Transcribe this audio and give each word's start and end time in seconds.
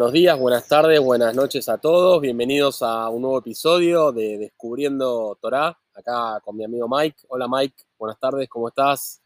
buenos 0.00 0.12
días, 0.14 0.38
buenas 0.38 0.66
tardes, 0.66 0.98
buenas 0.98 1.34
noches 1.34 1.68
a 1.68 1.76
todos. 1.76 2.22
Bienvenidos 2.22 2.80
a 2.80 3.10
un 3.10 3.20
nuevo 3.20 3.36
episodio 3.40 4.12
de 4.12 4.38
Descubriendo 4.38 5.36
Torah, 5.42 5.78
acá 5.92 6.40
con 6.42 6.56
mi 6.56 6.64
amigo 6.64 6.88
Mike. 6.88 7.18
Hola 7.28 7.46
Mike, 7.46 7.84
buenas 7.98 8.18
tardes, 8.18 8.48
¿cómo 8.48 8.68
estás? 8.68 9.20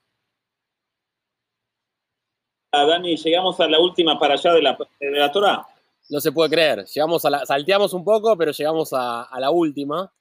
Ah, 2.73 2.85
Dani, 2.87 3.17
llegamos 3.17 3.61
a 3.61 3.69
la 3.69 3.79
última 3.79 4.19
para 4.19 4.35
allá 4.35 4.53
de 4.53 4.63
la, 4.63 4.77
de 4.99 5.11
la 5.13 5.31
Torah. 5.31 5.65
No 6.11 6.21
se 6.21 6.33
puede 6.33 6.51
creer, 6.51 6.85
llegamos 6.87 7.25
a 7.25 7.31
la, 7.31 7.47
salteamos 7.47 7.93
un 7.93 8.03
poco, 8.05 8.37
pero 8.37 8.51
llegamos 8.51 8.93
a, 8.93 9.23
a 9.23 9.39
la 9.39 9.53
última. 9.53 10.13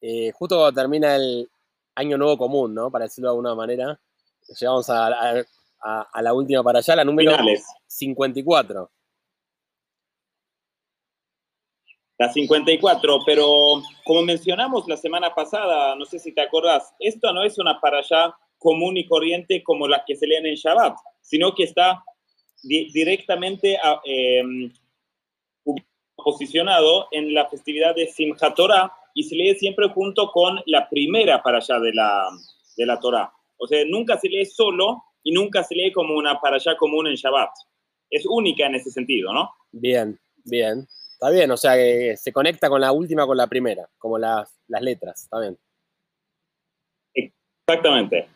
Eh, 0.00 0.32
justo 0.32 0.56
cuando 0.56 0.80
termina 0.80 1.14
el 1.14 1.48
año 1.94 2.18
nuevo 2.18 2.36
común, 2.36 2.74
¿no? 2.74 2.90
Para 2.90 3.04
decirlo 3.04 3.28
de 3.28 3.32
alguna 3.34 3.54
manera. 3.54 4.00
Llegamos 4.58 4.90
a, 4.90 5.06
a- 5.06 5.44
a- 5.82 6.08
a 6.12 6.22
la 6.22 6.34
última 6.34 6.64
para 6.64 6.80
allá, 6.80 6.96
la 6.96 7.04
número 7.04 7.30
Finales. 7.30 7.64
54. 7.86 8.90
La 12.20 12.30
54, 12.30 13.20
pero 13.24 13.46
como 14.04 14.20
mencionamos 14.22 14.86
la 14.86 14.98
semana 14.98 15.34
pasada, 15.34 15.96
no 15.96 16.04
sé 16.04 16.18
si 16.18 16.32
te 16.34 16.42
acordás, 16.42 16.92
esto 16.98 17.32
no 17.32 17.42
es 17.42 17.56
una 17.58 17.80
para 17.80 18.00
allá 18.00 18.34
común 18.58 18.98
y 18.98 19.06
corriente 19.06 19.62
como 19.62 19.88
las 19.88 20.02
que 20.06 20.14
se 20.16 20.26
leen 20.26 20.44
en 20.44 20.54
Shabbat, 20.54 20.98
sino 21.22 21.54
que 21.54 21.62
está 21.64 22.04
di- 22.62 22.90
directamente 22.92 23.78
a- 23.82 24.02
em, 24.04 24.70
posicionado 26.14 27.08
en 27.10 27.32
la 27.32 27.48
festividad 27.48 27.94
de 27.94 28.06
Simchat 28.06 28.54
Torah 28.54 28.92
y 29.14 29.22
se 29.22 29.34
lee 29.34 29.54
siempre 29.54 29.88
junto 29.88 30.30
con 30.30 30.60
la 30.66 30.90
primera 30.90 31.42
para 31.42 31.56
allá 31.56 31.78
de 31.80 31.94
la, 31.94 32.28
de 32.76 32.84
la 32.84 33.00
Torah. 33.00 33.32
O 33.56 33.66
sea, 33.66 33.82
nunca 33.86 34.18
se 34.18 34.28
lee 34.28 34.44
solo 34.44 35.02
y 35.22 35.32
nunca 35.32 35.62
se 35.64 35.74
lee 35.74 35.90
como 35.92 36.14
una 36.14 36.38
para 36.38 36.56
allá 36.56 36.76
común 36.76 37.06
en 37.06 37.14
Shabbat. 37.14 37.50
Es 38.10 38.26
única 38.26 38.66
en 38.66 38.74
ese 38.74 38.90
sentido, 38.90 39.32
¿no? 39.32 39.50
Bien, 39.72 40.18
bien. 40.44 40.86
Está 41.20 41.28
bien, 41.28 41.50
o 41.50 41.56
sea 41.58 41.74
que 41.74 42.16
se 42.16 42.32
conecta 42.32 42.70
con 42.70 42.80
la 42.80 42.92
última 42.92 43.26
con 43.26 43.36
la 43.36 43.46
primera, 43.46 43.86
como 43.98 44.16
las, 44.16 44.58
las 44.68 44.80
letras, 44.80 45.24
está 45.24 45.38
bien. 45.38 45.58
Exactamente. 47.12 48.26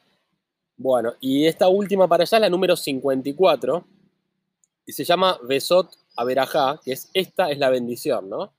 Bueno, 0.76 1.14
y 1.18 1.46
esta 1.46 1.66
última 1.68 2.06
para 2.06 2.24
allá 2.24 2.36
es 2.36 2.42
la 2.42 2.50
número 2.50 2.76
54, 2.76 3.86
y 4.84 4.92
se 4.92 5.02
llama 5.02 5.38
Besot 5.44 5.96
Averajá, 6.14 6.78
que 6.84 6.92
es 6.92 7.08
esta 7.14 7.50
es 7.50 7.56
la 7.56 7.70
bendición, 7.70 8.28
¿no? 8.28 8.52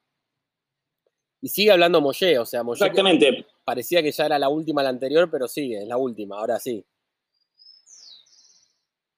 Y 1.40 1.50
sigue 1.50 1.70
hablando 1.70 2.02
Moshe, 2.02 2.40
o 2.40 2.48
sea, 2.48 2.64
que 2.64 2.72
Exactamente. 2.72 3.46
parecía 3.64 4.02
que 4.02 4.12
ya 4.12 4.26
era 4.26 4.40
la 4.40 4.50
última 4.50 4.82
la 4.82 4.90
anterior, 4.90 5.30
pero 5.30 5.48
sigue, 5.48 5.84
es 5.84 5.88
la 5.88 5.98
última, 5.98 6.40
ahora 6.40 6.58
sí. 6.58 6.84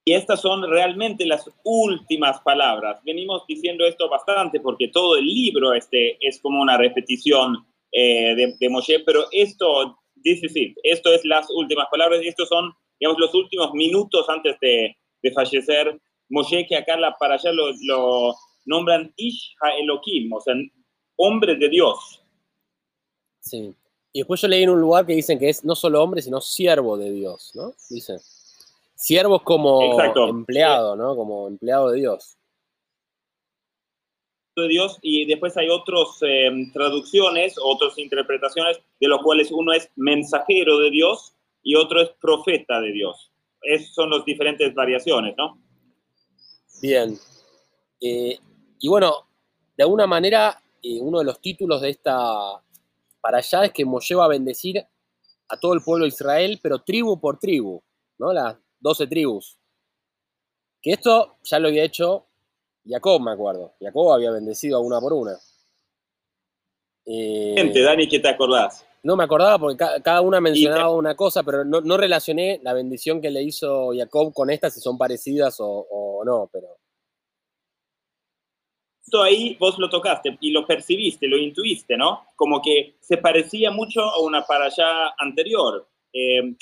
Y 0.08 0.14
estas 0.14 0.40
son 0.40 0.64
realmente 0.70 1.26
las 1.26 1.52
últimas 1.66 2.40
palabras. 2.40 2.98
Venimos 3.04 3.46
diciendo 3.46 3.86
esto 3.86 4.08
bastante 4.08 4.62
porque 4.62 4.88
todo 4.88 5.18
el 5.18 5.26
libro 5.26 5.74
este 5.74 6.18
es 6.26 6.40
como 6.40 6.62
una 6.62 6.78
repetición 6.78 7.68
eh, 7.92 8.34
de, 8.34 8.56
de 8.58 8.70
Moshe, 8.70 9.02
pero 9.06 9.26
esto, 9.34 10.00
this 10.24 10.42
is 10.42 10.56
it. 10.56 10.78
esto 10.84 11.12
es 11.12 11.26
las 11.26 11.50
últimas 11.50 11.88
palabras, 11.92 12.22
estos 12.24 12.48
son, 12.48 12.72
digamos, 12.98 13.20
los 13.20 13.36
últimos 13.36 13.74
minutos 13.74 14.30
antes 14.30 14.58
de, 14.62 14.96
fallecer. 15.36 16.00
Moshe, 16.30 16.66
que 16.68 16.78
acá 16.78 16.96
la, 16.96 17.14
para 17.18 17.34
allá 17.34 17.52
lo, 17.52 18.34
nombran 18.64 19.14
Ish 19.18 19.58
HaElohim, 19.60 20.32
o 20.32 20.40
sea, 20.40 20.54
hombre 21.18 21.58
de 21.58 21.68
Dios. 21.68 22.24
Sí. 23.42 23.76
Y 24.14 24.20
después 24.20 24.40
yo 24.40 24.48
leí 24.48 24.64
en 24.64 24.70
un 24.70 24.80
lugar 24.80 25.06
que 25.06 25.16
dicen 25.16 25.38
que 25.38 25.50
es 25.50 25.66
no 25.66 25.76
solo 25.76 26.02
hombre, 26.02 26.22
sino 26.22 26.40
siervo 26.40 26.96
de 26.96 27.12
Dios, 27.12 27.52
¿no? 27.56 27.74
Dice. 27.90 28.16
Siervo 28.98 29.38
es 29.38 29.44
como 29.44 29.84
Exacto. 29.92 30.28
empleado, 30.28 30.96
¿no? 30.96 31.16
Como 31.16 31.48
empleado 31.48 31.92
de 31.92 32.00
Dios. 32.00 32.36
de 34.56 34.68
Dios 34.68 34.98
y 35.04 35.26
después 35.28 35.56
hay 35.56 35.70
otras 35.70 36.18
traducciones, 36.74 37.56
otras 37.64 37.96
interpretaciones, 38.00 38.80
de 39.00 39.08
los 39.08 39.22
cuales 39.22 39.52
uno 39.52 39.72
es 39.72 39.88
mensajero 39.96 40.80
de 40.80 40.90
Dios 40.90 41.36
y 41.62 41.76
otro 41.76 42.02
es 42.02 42.10
profeta 42.20 42.82
de 42.82 42.92
Dios. 42.92 43.32
Esas 43.62 43.94
son 43.94 44.10
las 44.10 44.26
diferentes 44.26 44.74
variaciones, 44.74 45.36
¿no? 45.38 45.62
Bien. 46.82 47.16
Eh, 48.02 48.40
y 48.80 48.90
bueno, 48.90 49.28
de 49.78 49.84
alguna 49.84 50.08
manera, 50.08 50.60
eh, 50.82 51.00
uno 51.02 51.20
de 51.20 51.26
los 51.26 51.40
títulos 51.40 51.82
de 51.82 51.92
esta 51.92 52.64
para 53.22 53.38
allá 53.38 53.66
es 53.66 53.74
que 53.74 53.86
Moshe 53.86 54.16
va 54.16 54.26
a 54.26 54.30
bendecir 54.30 54.84
a 55.50 55.58
todo 55.60 55.76
el 55.76 55.82
pueblo 55.82 56.06
de 56.06 56.10
Israel, 56.10 56.60
pero 56.64 56.80
tribu 56.80 57.20
por 57.20 57.38
tribu, 57.38 57.80
¿no? 58.18 58.34
Las 58.34 58.58
12 58.80 59.08
tribus. 59.08 59.58
Que 60.82 60.92
esto 60.92 61.38
ya 61.44 61.60
lo 61.60 61.68
había 61.70 61.84
hecho 61.84 62.26
Jacob, 62.86 63.22
me 63.22 63.32
acuerdo. 63.32 63.74
Jacob 63.82 64.14
había 64.14 64.32
bendecido 64.32 64.78
a 64.78 64.82
una 64.82 65.00
por 65.02 65.14
una. 65.14 65.38
Eh, 67.06 67.54
Gente, 67.58 67.82
Dani, 67.82 68.08
¿qué 68.08 68.20
te 68.20 68.30
acordás? 68.30 68.84
no 69.04 69.16
me 69.16 69.24
acordaba 69.24 69.58
porque 69.58 69.78
ca- 69.78 70.02
cada 70.02 70.20
una 70.20 70.42
mencionaba 70.42 70.90
una 70.92 71.16
cosa, 71.16 71.42
pero 71.44 71.64
no, 71.64 71.80
no 71.80 71.96
relacioné 71.96 72.60
la 72.64 72.74
bendición 72.74 73.22
que 73.22 73.30
le 73.32 73.42
hizo 73.42 73.92
Jacob 73.96 74.34
con 74.34 74.50
esta, 74.50 74.70
si 74.70 74.82
son 74.82 74.98
parecidas 74.98 75.62
o, 75.62 75.88
o 75.90 76.26
no, 76.26 76.50
pero 76.52 76.68
Esto 79.06 79.24
ahí 79.24 79.56
vos 79.58 79.80
lo 79.80 79.90
tocaste 79.90 80.38
y 80.42 80.52
lo 80.52 80.68
percibiste, 80.68 81.28
lo 81.28 81.38
intuiste, 81.38 81.96
¿no? 81.96 82.26
Como 82.36 82.62
que 82.62 82.98
se 83.00 83.16
parecía 83.18 83.72
mucho 83.72 84.02
a 84.02 84.20
una 84.20 84.44
para 84.46 84.66
allá 84.66 85.14
anterior. 85.18 85.88
Eh, 86.12 86.56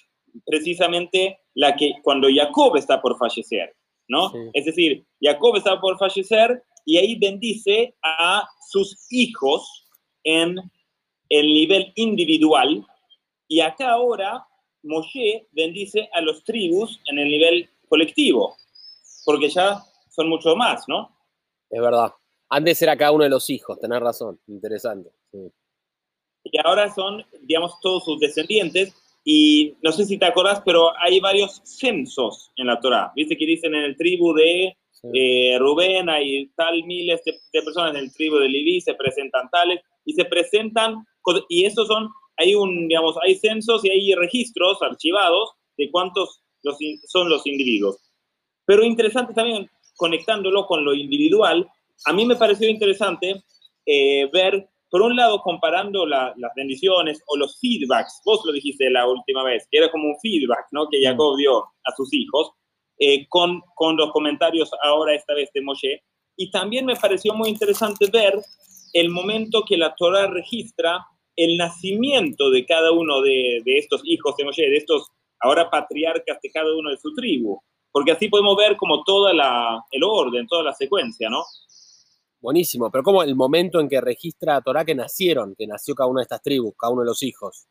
precisamente 0.45 1.39
la 1.53 1.75
que 1.75 1.93
cuando 2.03 2.27
Jacob 2.33 2.75
está 2.75 3.01
por 3.01 3.17
fallecer, 3.17 3.75
¿no? 4.07 4.29
Sí. 4.29 4.37
Es 4.53 4.65
decir, 4.65 5.05
Jacob 5.21 5.55
está 5.55 5.79
por 5.79 5.97
fallecer 5.97 6.63
y 6.85 6.97
ahí 6.97 7.17
bendice 7.17 7.95
a 8.03 8.47
sus 8.69 9.07
hijos 9.11 9.87
en 10.23 10.57
el 11.29 11.45
nivel 11.47 11.91
individual 11.95 12.85
y 13.47 13.59
acá 13.61 13.91
ahora 13.91 14.45
Moshe 14.83 15.47
bendice 15.51 16.09
a 16.13 16.21
los 16.21 16.43
tribus 16.43 17.01
en 17.07 17.19
el 17.19 17.29
nivel 17.29 17.69
colectivo, 17.89 18.55
porque 19.25 19.49
ya 19.49 19.81
son 20.09 20.29
mucho 20.29 20.55
más, 20.55 20.83
¿no? 20.87 21.15
es 21.69 21.81
verdad. 21.81 22.11
Antes 22.49 22.81
era 22.81 22.95
cada 22.95 23.11
uno 23.11 23.23
de 23.23 23.29
los 23.29 23.49
hijos, 23.49 23.79
tenés 23.79 23.99
razón, 23.99 24.39
interesante. 24.47 25.11
sí. 25.31 25.51
y 26.43 26.57
ahora 26.63 26.93
son, 26.93 27.25
digamos, 27.41 27.79
todos 27.81 28.05
sus 28.05 28.19
descendientes. 28.19 28.93
Y 29.25 29.75
no 29.81 29.91
sé 29.91 30.05
si 30.05 30.17
te 30.17 30.25
acordás, 30.25 30.61
pero 30.63 30.91
hay 30.99 31.19
varios 31.19 31.59
censos 31.65 32.51
en 32.55 32.67
la 32.67 32.79
Torá. 32.79 33.11
Viste 33.15 33.35
que 33.35 33.45
dicen 33.45 33.75
en 33.75 33.83
el 33.83 33.97
tribu 33.97 34.33
de 34.33 34.77
Sí. 34.91 35.09
eh, 35.13 35.57
Rubén 35.59 36.09
hay 36.09 36.47
tal 36.55 36.81
miles 36.85 37.21
de, 37.25 37.33
de 37.51 37.61
personas 37.63 37.91
en 37.91 37.97
el 37.97 38.13
tribu 38.13 38.37
de 38.37 38.47
Leví, 38.47 38.79
se 38.79 38.93
presentan 38.93 39.49
tales, 39.49 39.81
y 40.05 40.13
se 40.13 40.23
presentan, 40.25 41.05
y 41.49 41.65
estos 41.65 41.87
son, 41.87 42.09
hay 42.37 42.55
un, 42.55 42.87
digamos, 42.87 43.15
hay 43.23 43.35
censos 43.35 43.83
y 43.83 43.89
hay 43.89 44.13
registros 44.13 44.81
archivados 44.81 45.51
de 45.77 45.89
cuántos 45.91 46.41
los 46.63 46.77
son 47.07 47.29
los 47.29 47.45
individuos. 47.45 47.97
Pero 48.65 48.83
interesante 48.83 49.33
también, 49.33 49.69
conectándolo 49.97 50.65
con 50.65 50.85
lo 50.85 50.93
individual, 50.93 51.67
a 52.05 52.13
mí 52.13 52.25
me 52.25 52.35
pareció 52.35 52.69
interesante 52.69 53.43
eh, 53.85 54.29
ver, 54.31 54.69
por 54.89 55.01
un 55.01 55.15
lado, 55.15 55.41
comparando 55.41 56.05
la- 56.05 56.33
las 56.37 56.51
bendiciones 56.55 57.21
o 57.27 57.37
los 57.37 57.59
feedbacks, 57.59 58.21
vos 58.25 58.41
lo 58.45 58.51
dijiste 58.53 58.89
la 58.89 59.07
última 59.07 59.43
vez, 59.43 59.67
que 59.69 59.77
era 59.79 59.91
como 59.91 60.07
un 60.09 60.19
feedback 60.21 60.67
¿no? 60.71 60.87
que 60.89 61.01
Jacob 61.03 61.37
dio 61.37 61.59
a 61.59 61.95
sus 61.95 62.13
hijos, 62.13 62.51
eh, 62.99 63.27
con, 63.27 63.61
con 63.75 63.97
los 63.97 64.11
comentarios 64.11 64.71
ahora 64.83 65.13
esta 65.15 65.33
vez 65.33 65.49
de 65.53 65.61
Moshe. 65.61 66.03
Y 66.37 66.49
también 66.51 66.85
me 66.85 66.95
pareció 66.95 67.33
muy 67.33 67.49
interesante 67.49 68.09
ver 68.11 68.39
el 68.93 69.09
momento 69.09 69.63
que 69.67 69.75
la 69.77 69.93
Torah 69.95 70.27
registra 70.27 71.05
el 71.35 71.57
nacimiento 71.57 72.49
de 72.49 72.65
cada 72.65 72.91
uno 72.93 73.21
de, 73.21 73.61
de 73.65 73.77
estos 73.77 74.01
hijos 74.05 74.37
de 74.37 74.45
Moshe, 74.45 74.69
de 74.69 74.77
estos 74.77 75.07
ahora 75.41 75.69
patriarcas 75.69 76.39
de 76.41 76.49
cada 76.51 76.73
uno 76.73 76.89
de 76.89 76.97
su 76.97 77.13
tribu. 77.13 77.59
Porque 77.91 78.11
así 78.11 78.29
podemos 78.29 78.55
ver 78.55 78.77
como 78.77 79.03
todo 79.03 79.29
el 79.29 80.03
orden, 80.03 80.47
toda 80.47 80.63
la 80.63 80.73
secuencia, 80.73 81.29
¿no? 81.29 81.43
Buenísimo, 82.45 82.91
pero 82.91 83.03
como 83.03 83.23
el 83.23 83.33
momento 83.33 83.79
en 83.79 83.89
que 83.89 83.99
registra 83.99 84.61
Torah 84.61 84.85
que 84.85 84.93
nacieron, 84.93 85.55
que 85.57 85.65
nació 85.65 85.95
cada 85.95 86.07
una 86.07 86.19
de 86.19 86.25
estas 86.25 86.43
tribus, 86.43 86.75
cada 86.77 86.93
uno 86.93 87.01
de 87.01 87.07
los 87.07 87.23
hijos. 87.23 87.65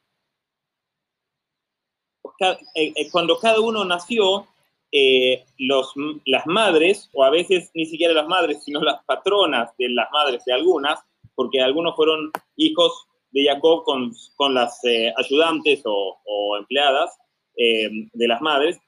Eh, 2.40 2.92
eh, 2.96 3.08
cuando 3.12 3.38
cada 3.38 3.60
uno 3.60 3.84
nació, 3.84 4.48
eh, 4.90 5.44
las 5.58 6.46
madres, 6.46 7.08
o 7.12 7.22
a 7.22 7.30
veces 7.30 7.70
ni 7.72 7.86
siquiera 7.86 8.14
las 8.14 8.26
madres, 8.26 8.64
sino 8.64 8.80
las 8.80 9.04
patronas 9.04 9.70
de 9.78 9.90
las 9.90 10.10
madres 10.10 10.44
de 10.44 10.54
algunas, 10.54 10.98
porque 11.36 11.60
algunos 11.60 11.94
fueron 11.94 12.32
hijos 12.56 13.06
de 13.30 13.44
Jacob 13.44 13.84
con, 13.84 14.12
con 14.34 14.54
las 14.54 14.80
ayudantes 15.16 15.82
o, 15.84 16.18
o 16.24 16.56
empleadas 16.56 17.16
de 17.54 18.26
las 18.26 18.40
madres, 18.40 18.80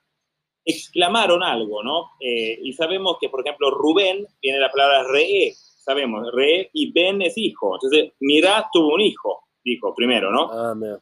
exclamaron 0.65 1.45
algo, 1.45 1.85
¿no? 1.85 2.11
Y 2.19 2.73
sabemos 2.73 3.19
que, 3.21 3.29
por 3.29 3.43
ejemplo, 3.47 3.71
Rubén 3.71 4.27
viene 4.43 4.59
de 4.59 4.65
la 4.65 4.73
palabra 4.73 5.05
re, 5.05 5.55
sabemos, 5.87 6.29
re 6.33 6.69
y 6.73 6.93
Ben 6.93 7.23
es 7.23 7.39
hijo. 7.39 7.77
Entonces, 7.77 8.13
Mirá 8.21 8.69
tuvo 8.73 8.95
un 8.95 9.01
hijo, 9.01 9.45
dijo 9.65 9.95
primero, 9.95 10.31
¿no? 10.33 10.51
Ah, 10.51 10.75
mira. 10.75 11.01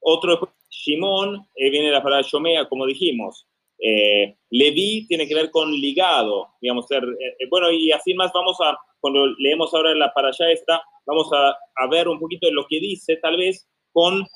Otro, 0.00 0.54
Shimón, 0.70 1.46
eh, 1.54 1.70
viene 1.70 1.90
la 1.90 2.02
palabra 2.02 2.26
Shomea, 2.26 2.68
como 2.68 2.86
dijimos. 2.86 3.46
Eh, 3.78 4.36
Leví 4.50 5.06
tiene 5.06 5.26
que 5.28 5.34
ver 5.34 5.50
con 5.50 5.70
ligado, 5.72 6.48
digamos, 6.60 6.86
ser, 6.86 7.04
eh, 7.04 7.36
eh, 7.38 7.46
bueno, 7.48 7.70
y 7.70 7.92
así 7.92 8.12
más 8.14 8.32
vamos 8.32 8.56
a, 8.60 8.76
cuando 8.98 9.26
leemos 9.38 9.72
ahora 9.72 9.94
la 9.94 10.12
para 10.12 10.28
allá 10.28 10.50
esta, 10.50 10.82
vamos 11.06 11.30
a, 11.32 11.50
a, 11.50 11.88
ver 11.88 12.08
un 12.08 12.18
poquito 12.18 12.48
de 12.48 12.52
lo 12.52 12.66
que 12.68 12.80
dice, 12.80 13.16
tal 13.16 13.36
vez 13.36 13.68
con, 13.92 14.26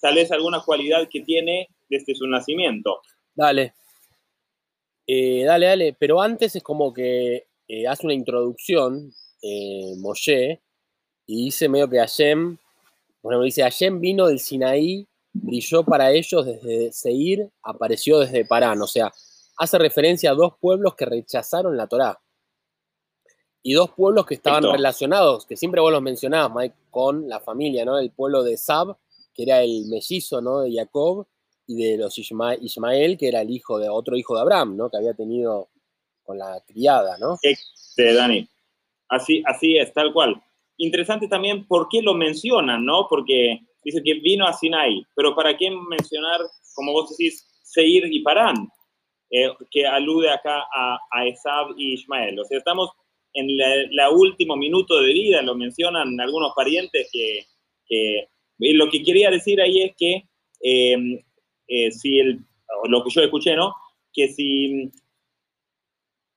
tal 0.00 0.14
vez 0.14 0.32
alguna 0.32 0.60
cualidad 0.60 1.08
que 1.10 1.20
tiene 1.20 1.68
desde 1.90 2.14
su 2.14 2.26
nacimiento. 2.26 3.00
Dale. 3.34 3.74
Eh, 5.06 5.44
dale, 5.44 5.66
dale, 5.66 5.96
pero 5.98 6.20
antes 6.20 6.56
es 6.56 6.62
como 6.62 6.92
que 6.92 7.46
eh, 7.68 7.86
hace 7.86 8.06
una 8.06 8.14
introducción, 8.14 9.12
eh, 9.42 9.94
Moshe, 9.98 10.62
y 11.26 11.44
dice 11.46 11.68
medio 11.68 11.88
que 11.88 11.98
Hashem, 11.98 12.56
bueno, 13.22 13.42
dice, 13.42 13.62
Hashem 13.62 14.00
vino 14.00 14.26
del 14.26 14.38
Sinaí 14.38 15.06
brilló 15.32 15.84
para 15.84 16.12
ellos 16.12 16.46
desde 16.46 16.92
Seir, 16.92 17.50
apareció 17.62 18.20
desde 18.20 18.44
Parán. 18.44 18.80
O 18.82 18.86
sea, 18.86 19.12
hace 19.56 19.78
referencia 19.78 20.30
a 20.30 20.34
dos 20.34 20.54
pueblos 20.60 20.94
que 20.94 21.04
rechazaron 21.04 21.76
la 21.76 21.86
Torá. 21.86 22.20
Y 23.62 23.72
dos 23.72 23.90
pueblos 23.90 24.26
que 24.26 24.34
estaban 24.34 24.62
Esto. 24.62 24.72
relacionados, 24.72 25.44
que 25.44 25.56
siempre 25.56 25.80
vos 25.80 25.90
los 25.90 26.02
mencionabas, 26.02 26.54
Mike, 26.54 26.76
con 26.90 27.28
la 27.28 27.40
familia, 27.40 27.84
¿no? 27.84 27.98
El 27.98 28.12
pueblo 28.12 28.44
de 28.44 28.56
Sab, 28.56 28.96
que 29.34 29.42
era 29.42 29.60
el 29.60 29.86
mellizo, 29.86 30.40
¿no? 30.40 30.60
De 30.60 30.72
Jacob, 30.72 31.26
y 31.66 31.82
de 31.82 31.96
los 31.98 32.16
Isma 32.16 32.54
Ismael, 32.54 33.18
que 33.18 33.26
era 33.26 33.40
el 33.40 33.50
hijo 33.50 33.78
de 33.78 33.88
otro 33.88 34.16
hijo 34.16 34.36
de 34.36 34.42
Abraham, 34.42 34.76
¿no? 34.76 34.88
Que 34.88 34.98
había 34.98 35.14
tenido 35.14 35.68
con 36.26 36.38
la 36.38 36.60
criada, 36.66 37.16
¿no? 37.18 37.38
Este, 37.40 38.12
Dani. 38.12 38.46
Así, 39.08 39.42
así 39.46 39.78
es, 39.78 39.92
tal 39.94 40.12
cual. 40.12 40.42
Interesante 40.78 41.28
también 41.28 41.66
por 41.66 41.88
qué 41.88 42.02
lo 42.02 42.14
mencionan, 42.14 42.84
¿no? 42.84 43.06
Porque 43.08 43.60
dice 43.84 44.02
que 44.02 44.14
vino 44.14 44.46
a 44.46 44.52
Sinai, 44.52 45.02
pero 45.14 45.34
¿para 45.34 45.56
qué 45.56 45.70
mencionar, 45.70 46.40
como 46.74 46.92
vos 46.92 47.10
decís, 47.10 47.46
Seir 47.62 48.04
y 48.12 48.20
Parán? 48.22 48.68
Eh, 49.30 49.48
que 49.70 49.86
alude 49.86 50.30
acá 50.30 50.64
a, 50.72 50.98
a 51.10 51.26
Esab 51.26 51.74
y 51.76 51.94
Ismael. 51.94 52.38
O 52.38 52.44
sea, 52.44 52.58
estamos 52.58 52.90
en 53.34 53.56
la, 53.56 53.68
la, 53.90 54.10
último 54.10 54.56
minuto 54.56 55.00
de 55.00 55.12
vida, 55.12 55.42
lo 55.42 55.54
mencionan 55.54 56.18
algunos 56.20 56.52
parientes 56.54 57.08
que, 57.12 58.28
lo 58.58 58.88
que 58.90 59.02
quería 59.02 59.30
decir 59.30 59.60
ahí 59.60 59.82
es 59.82 59.96
que 59.96 60.24
eh, 60.62 61.24
eh, 61.68 61.90
si 61.90 62.18
el, 62.18 62.40
lo 62.88 63.04
que 63.04 63.10
yo 63.10 63.22
escuché, 63.22 63.54
¿no? 63.56 63.74
Que 64.12 64.28
si 64.28 64.90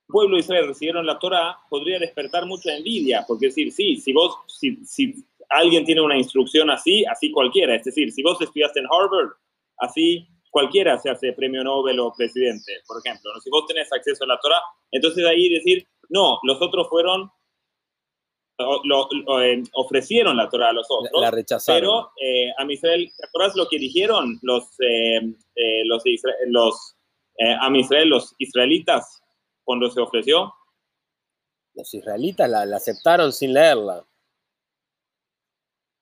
pueblo 0.09 0.35
de 0.35 0.41
Israel 0.41 0.67
recibieron 0.67 1.05
la 1.05 1.19
Torah, 1.19 1.57
podría 1.69 1.99
despertar 1.99 2.45
mucha 2.45 2.75
envidia, 2.75 3.23
porque 3.27 3.47
decir, 3.47 3.71
sí, 3.71 3.97
si 3.97 4.11
vos, 4.11 4.35
si, 4.47 4.75
si 4.85 5.13
alguien 5.49 5.85
tiene 5.85 6.01
una 6.01 6.17
instrucción 6.17 6.69
así, 6.69 7.05
así 7.05 7.31
cualquiera. 7.31 7.75
Es 7.75 7.83
decir, 7.83 8.11
si 8.11 8.21
vos 8.23 8.41
estudiaste 8.41 8.79
en 8.79 8.87
Harvard, 8.91 9.29
así 9.77 10.27
cualquiera 10.51 10.97
se 10.97 11.09
hace 11.09 11.33
premio 11.33 11.63
Nobel 11.63 11.99
o 11.99 12.13
presidente, 12.15 12.81
por 12.87 12.97
ejemplo. 13.03 13.31
Si 13.41 13.49
vos 13.49 13.65
tenés 13.67 13.91
acceso 13.93 14.23
a 14.23 14.27
la 14.27 14.39
Torah, 14.39 14.61
entonces 14.91 15.25
ahí 15.25 15.49
decir, 15.49 15.87
no, 16.09 16.39
los 16.43 16.61
otros 16.61 16.89
fueron, 16.89 17.31
lo, 18.57 18.81
lo, 18.83 19.41
eh, 19.41 19.63
ofrecieron 19.73 20.35
la 20.35 20.49
Torah 20.49 20.69
a 20.69 20.73
los 20.73 20.87
otros. 20.89 21.21
La 21.21 21.31
rechazaron. 21.31 21.79
Pero 21.79 22.11
eh, 22.21 22.51
a 22.57 22.71
Israel, 22.71 23.11
¿te 23.15 23.27
acuerdas 23.27 23.55
lo 23.55 23.67
que 23.69 23.77
dijeron 23.77 24.39
los, 24.41 24.75
eh, 24.81 25.21
los, 25.85 26.03
los 26.47 26.95
a 27.41 27.77
Israel, 27.77 28.09
los 28.09 28.35
israelitas 28.37 29.21
cuando 29.69 29.87
se 29.91 30.01
ofreció? 30.01 30.51
Los 31.75 31.93
israelitas 31.93 32.49
la, 32.49 32.65
la 32.65 32.77
aceptaron 32.77 33.31
sin 33.31 33.53
leerla. 33.53 34.03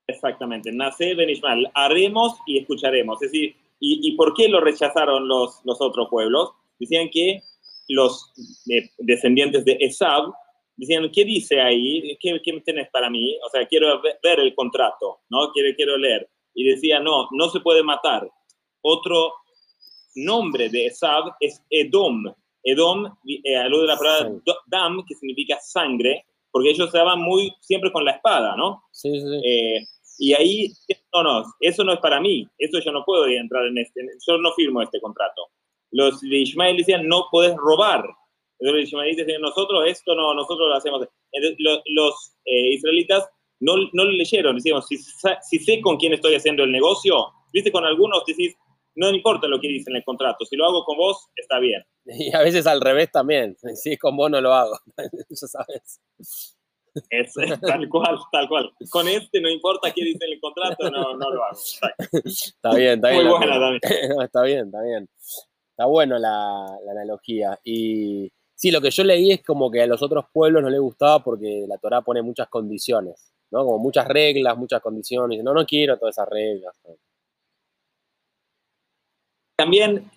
Exactamente, 0.08 0.72
nace 0.72 1.14
Ben 1.16 1.30
Ishmael, 1.30 1.70
haremos 1.74 2.38
y 2.46 2.60
escucharemos. 2.60 3.22
Es 3.22 3.30
decir, 3.30 3.58
¿y, 3.82 4.08
y 4.08 4.16
por 4.16 4.34
qué 4.36 4.48
lo 4.48 4.62
rechazaron 4.62 5.28
los, 5.28 5.60
los 5.66 5.82
otros 5.82 6.08
pueblos? 6.10 6.52
Decían 6.80 7.10
que 7.12 7.44
los 7.90 8.32
eh, 8.70 8.90
descendientes 9.00 9.66
de 9.66 9.76
Esab 9.82 10.32
decían, 10.78 11.12
¿qué 11.12 11.26
dice 11.26 11.60
ahí? 11.60 12.18
¿Qué, 12.22 12.40
¿Qué, 12.42 12.62
tenés 12.62 12.90
para 12.90 13.10
mí? 13.10 13.38
O 13.46 13.50
sea, 13.50 13.68
quiero 13.68 14.02
ver 14.24 14.40
el 14.40 14.56
contrato, 14.56 15.24
¿no? 15.28 15.52
Quiero, 15.52 15.76
quiero 15.76 15.98
leer. 15.98 16.30
Y 16.54 16.64
decía, 16.70 17.02
no, 17.02 17.28
no 17.32 17.50
se 17.50 17.60
puede 17.60 17.84
matar. 17.84 18.32
Otro 18.80 19.34
nombre 20.16 20.70
de 20.70 20.86
Esab 20.86 21.36
es 21.42 21.62
Edom. 21.70 22.34
Edom 22.68 23.06
eh, 23.26 23.56
alude 23.56 23.84
a 23.84 23.96
la 23.96 23.98
palabra 23.98 24.30
sí. 24.30 24.52
dam, 24.68 25.06
que 25.06 25.16
significa 25.16 25.58
sangre, 25.62 26.26
porque 26.52 26.70
ellos 26.70 26.92
se 26.92 26.98
daban 26.98 27.22
muy 27.22 27.54
siempre 27.62 27.92
con 27.92 28.04
la 28.04 28.12
espada, 28.12 28.56
¿no? 28.56 28.84
Sí, 28.92 29.20
sí. 29.20 29.42
Eh, 29.44 29.86
y 30.20 30.34
ahí, 30.34 30.72
no, 31.14 31.24
no, 31.24 31.44
eso 31.62 31.84
no 31.84 31.94
es 31.94 32.00
para 32.00 32.20
mí, 32.20 32.48
eso 32.58 32.80
yo 32.80 32.92
no 32.92 33.06
puedo 33.06 33.28
entrar 33.28 33.66
en 33.68 33.78
este, 33.78 34.02
yo 34.28 34.38
no 34.38 34.52
firmo 34.54 34.82
este 34.82 35.00
contrato. 35.00 35.48
Los 35.92 36.20
de 36.22 36.38
Ismael 36.38 36.78
decían, 36.78 37.08
no 37.08 37.28
puedes 37.32 37.56
robar. 37.56 38.04
Los 38.60 38.76
ismaelitas 38.82 39.28
decían, 39.28 39.42
nosotros 39.42 39.84
esto 39.86 40.16
no, 40.16 40.34
nosotros 40.34 40.68
lo 40.68 40.76
hacemos. 40.76 41.08
Entonces, 41.32 41.58
los, 41.60 41.82
los 41.86 42.36
eh, 42.46 42.74
israelitas 42.74 43.30
no, 43.60 43.76
no 43.94 44.06
lo 44.06 44.12
leyeron, 44.12 44.56
decían, 44.56 44.82
si, 44.82 44.98
si 44.98 45.60
sé 45.60 45.82
con 45.82 45.98
quién 45.98 46.14
estoy 46.14 46.36
haciendo 46.36 46.64
el 46.64 46.72
negocio, 46.72 47.28
viste, 47.54 47.72
con 47.72 47.86
algunos 47.86 48.26
decís, 48.26 48.56
no 48.98 49.12
importa 49.12 49.48
lo 49.48 49.60
que 49.60 49.68
dice 49.68 49.92
en 49.92 49.98
el 49.98 50.04
contrato, 50.04 50.44
si 50.44 50.56
lo 50.56 50.66
hago 50.66 50.84
con 50.84 50.98
vos, 50.98 51.30
está 51.36 51.60
bien. 51.60 51.84
Y 52.06 52.34
a 52.34 52.42
veces 52.42 52.66
al 52.68 52.82
revés 52.82 53.12
también, 53.12 53.56
si 53.76 53.94
es 53.94 54.00
con 54.00 54.18
vos 54.18 54.30
no 54.30 54.42
lo 54.42 54.54
hago, 54.54 54.78
ya 55.30 55.48
sabes. 55.48 56.02
Es, 57.12 57.34
tal 57.62 57.88
cual, 57.90 58.18
tal 58.32 58.50
cual. 58.50 58.72
Con 58.90 59.08
este 59.08 59.40
no 59.40 59.50
importa 59.50 59.92
qué 59.92 60.04
dice 60.04 60.26
en 60.26 60.34
el 60.34 60.40
contrato, 60.40 60.90
no, 60.90 61.16
no 61.16 61.30
lo 61.30 61.44
hago. 61.44 61.58
Está 62.24 62.74
bien, 62.74 62.94
está 62.96 63.10
bien. 63.12 63.28
Muy 63.28 63.38
buena 63.38 63.60
también. 63.60 63.82
No, 64.10 64.24
está 64.24 64.42
bien, 64.42 64.66
está 64.66 64.82
bien. 64.82 65.10
Está 65.70 65.86
bueno 65.86 66.18
la, 66.18 66.66
la, 66.84 66.92
analogía. 66.94 67.60
Y 67.64 68.32
sí, 68.56 68.72
lo 68.72 68.82
que 68.82 68.90
yo 68.90 69.04
leí 69.04 69.32
es 69.32 69.44
como 69.44 69.70
que 69.70 69.84
a 69.84 69.86
los 69.86 70.02
otros 70.02 70.26
pueblos 70.34 70.64
no 70.64 70.72
les 70.72 70.80
gustaba 70.80 71.24
porque 71.24 71.66
la 71.68 71.78
Torah 71.78 72.02
pone 72.02 72.24
muchas 72.24 72.48
condiciones, 72.48 73.32
¿no? 73.52 73.64
Como 73.64 73.78
muchas 73.78 74.08
reglas, 74.08 74.58
muchas 74.58 74.82
condiciones. 74.82 75.44
No, 75.44 75.54
no 75.54 75.68
quiero 75.68 76.00
todas 76.00 76.16
esas 76.16 76.30
reglas. 76.30 76.76
También, 79.58 80.10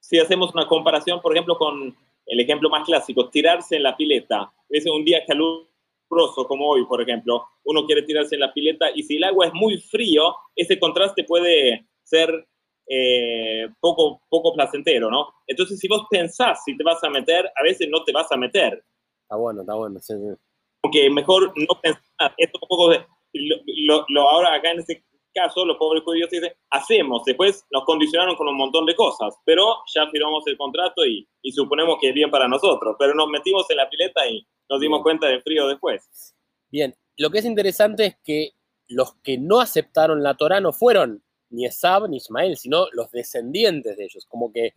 si 0.00 0.18
hacemos 0.18 0.52
una 0.54 0.66
comparación, 0.66 1.20
por 1.20 1.32
ejemplo, 1.32 1.56
con 1.56 1.96
el 2.26 2.40
ejemplo 2.40 2.68
más 2.68 2.84
clásico, 2.84 3.28
tirarse 3.28 3.76
en 3.76 3.84
la 3.84 3.96
pileta. 3.96 4.52
Es 4.68 4.86
un 4.86 5.04
día 5.04 5.24
caluroso 5.26 6.46
como 6.48 6.68
hoy, 6.68 6.84
por 6.86 7.00
ejemplo, 7.00 7.44
uno 7.64 7.86
quiere 7.86 8.02
tirarse 8.02 8.34
en 8.34 8.40
la 8.40 8.52
pileta 8.52 8.86
y 8.94 9.02
si 9.04 9.16
el 9.16 9.24
agua 9.24 9.46
es 9.46 9.54
muy 9.54 9.78
frío, 9.78 10.34
ese 10.56 10.78
contraste 10.78 11.24
puede 11.24 11.86
ser 12.02 12.46
eh, 12.88 13.68
poco, 13.80 14.20
poco 14.28 14.52
placentero, 14.54 15.10
¿no? 15.10 15.28
Entonces, 15.46 15.78
si 15.78 15.86
vos 15.88 16.06
pensás 16.10 16.62
si 16.64 16.76
te 16.76 16.82
vas 16.82 17.02
a 17.04 17.10
meter, 17.10 17.46
a 17.46 17.62
veces 17.62 17.88
no 17.88 18.02
te 18.04 18.12
vas 18.12 18.30
a 18.32 18.36
meter. 18.36 18.84
Está 19.22 19.36
bueno, 19.36 19.60
está 19.60 19.74
bueno, 19.74 20.00
sí, 20.00 20.14
sí. 20.14 20.42
Porque 20.80 21.08
mejor 21.08 21.52
no 21.56 21.80
pensar, 21.80 22.34
esto 22.36 22.58
un 22.60 22.68
poco 22.68 22.92
lo, 23.32 24.04
lo, 24.08 24.28
ahora 24.28 24.54
acá 24.54 24.72
en 24.72 24.80
este 24.80 25.04
caso, 25.32 25.64
los 25.64 25.76
pobres 25.76 26.02
judíos 26.02 26.30
dicen, 26.30 26.52
hacemos, 26.70 27.24
después 27.24 27.64
nos 27.70 27.84
condicionaron 27.84 28.36
con 28.36 28.48
un 28.48 28.56
montón 28.56 28.86
de 28.86 28.94
cosas, 28.94 29.34
pero 29.44 29.78
ya 29.94 30.08
firmamos 30.10 30.46
el 30.46 30.56
contrato 30.56 31.04
y, 31.04 31.28
y 31.42 31.52
suponemos 31.52 31.98
que 32.00 32.08
es 32.08 32.14
bien 32.14 32.30
para 32.30 32.48
nosotros, 32.48 32.96
pero 32.98 33.14
nos 33.14 33.28
metimos 33.28 33.68
en 33.70 33.76
la 33.76 33.88
pileta 33.88 34.26
y 34.28 34.46
nos 34.68 34.80
dimos 34.80 34.98
Bien. 34.98 35.02
cuenta 35.02 35.26
del 35.26 35.42
frío 35.42 35.66
después. 35.68 36.34
Bien, 36.70 36.94
lo 37.16 37.30
que 37.30 37.38
es 37.38 37.44
interesante 37.44 38.06
es 38.06 38.16
que 38.24 38.52
los 38.88 39.14
que 39.22 39.38
no 39.38 39.60
aceptaron 39.60 40.22
la 40.22 40.34
Torah 40.34 40.60
no 40.60 40.72
fueron 40.72 41.22
ni 41.50 41.66
Esab 41.66 42.08
ni 42.08 42.16
Ismael, 42.16 42.56
sino 42.56 42.86
los 42.92 43.10
descendientes 43.10 43.96
de 43.96 44.04
ellos, 44.04 44.26
como 44.26 44.52
que 44.52 44.72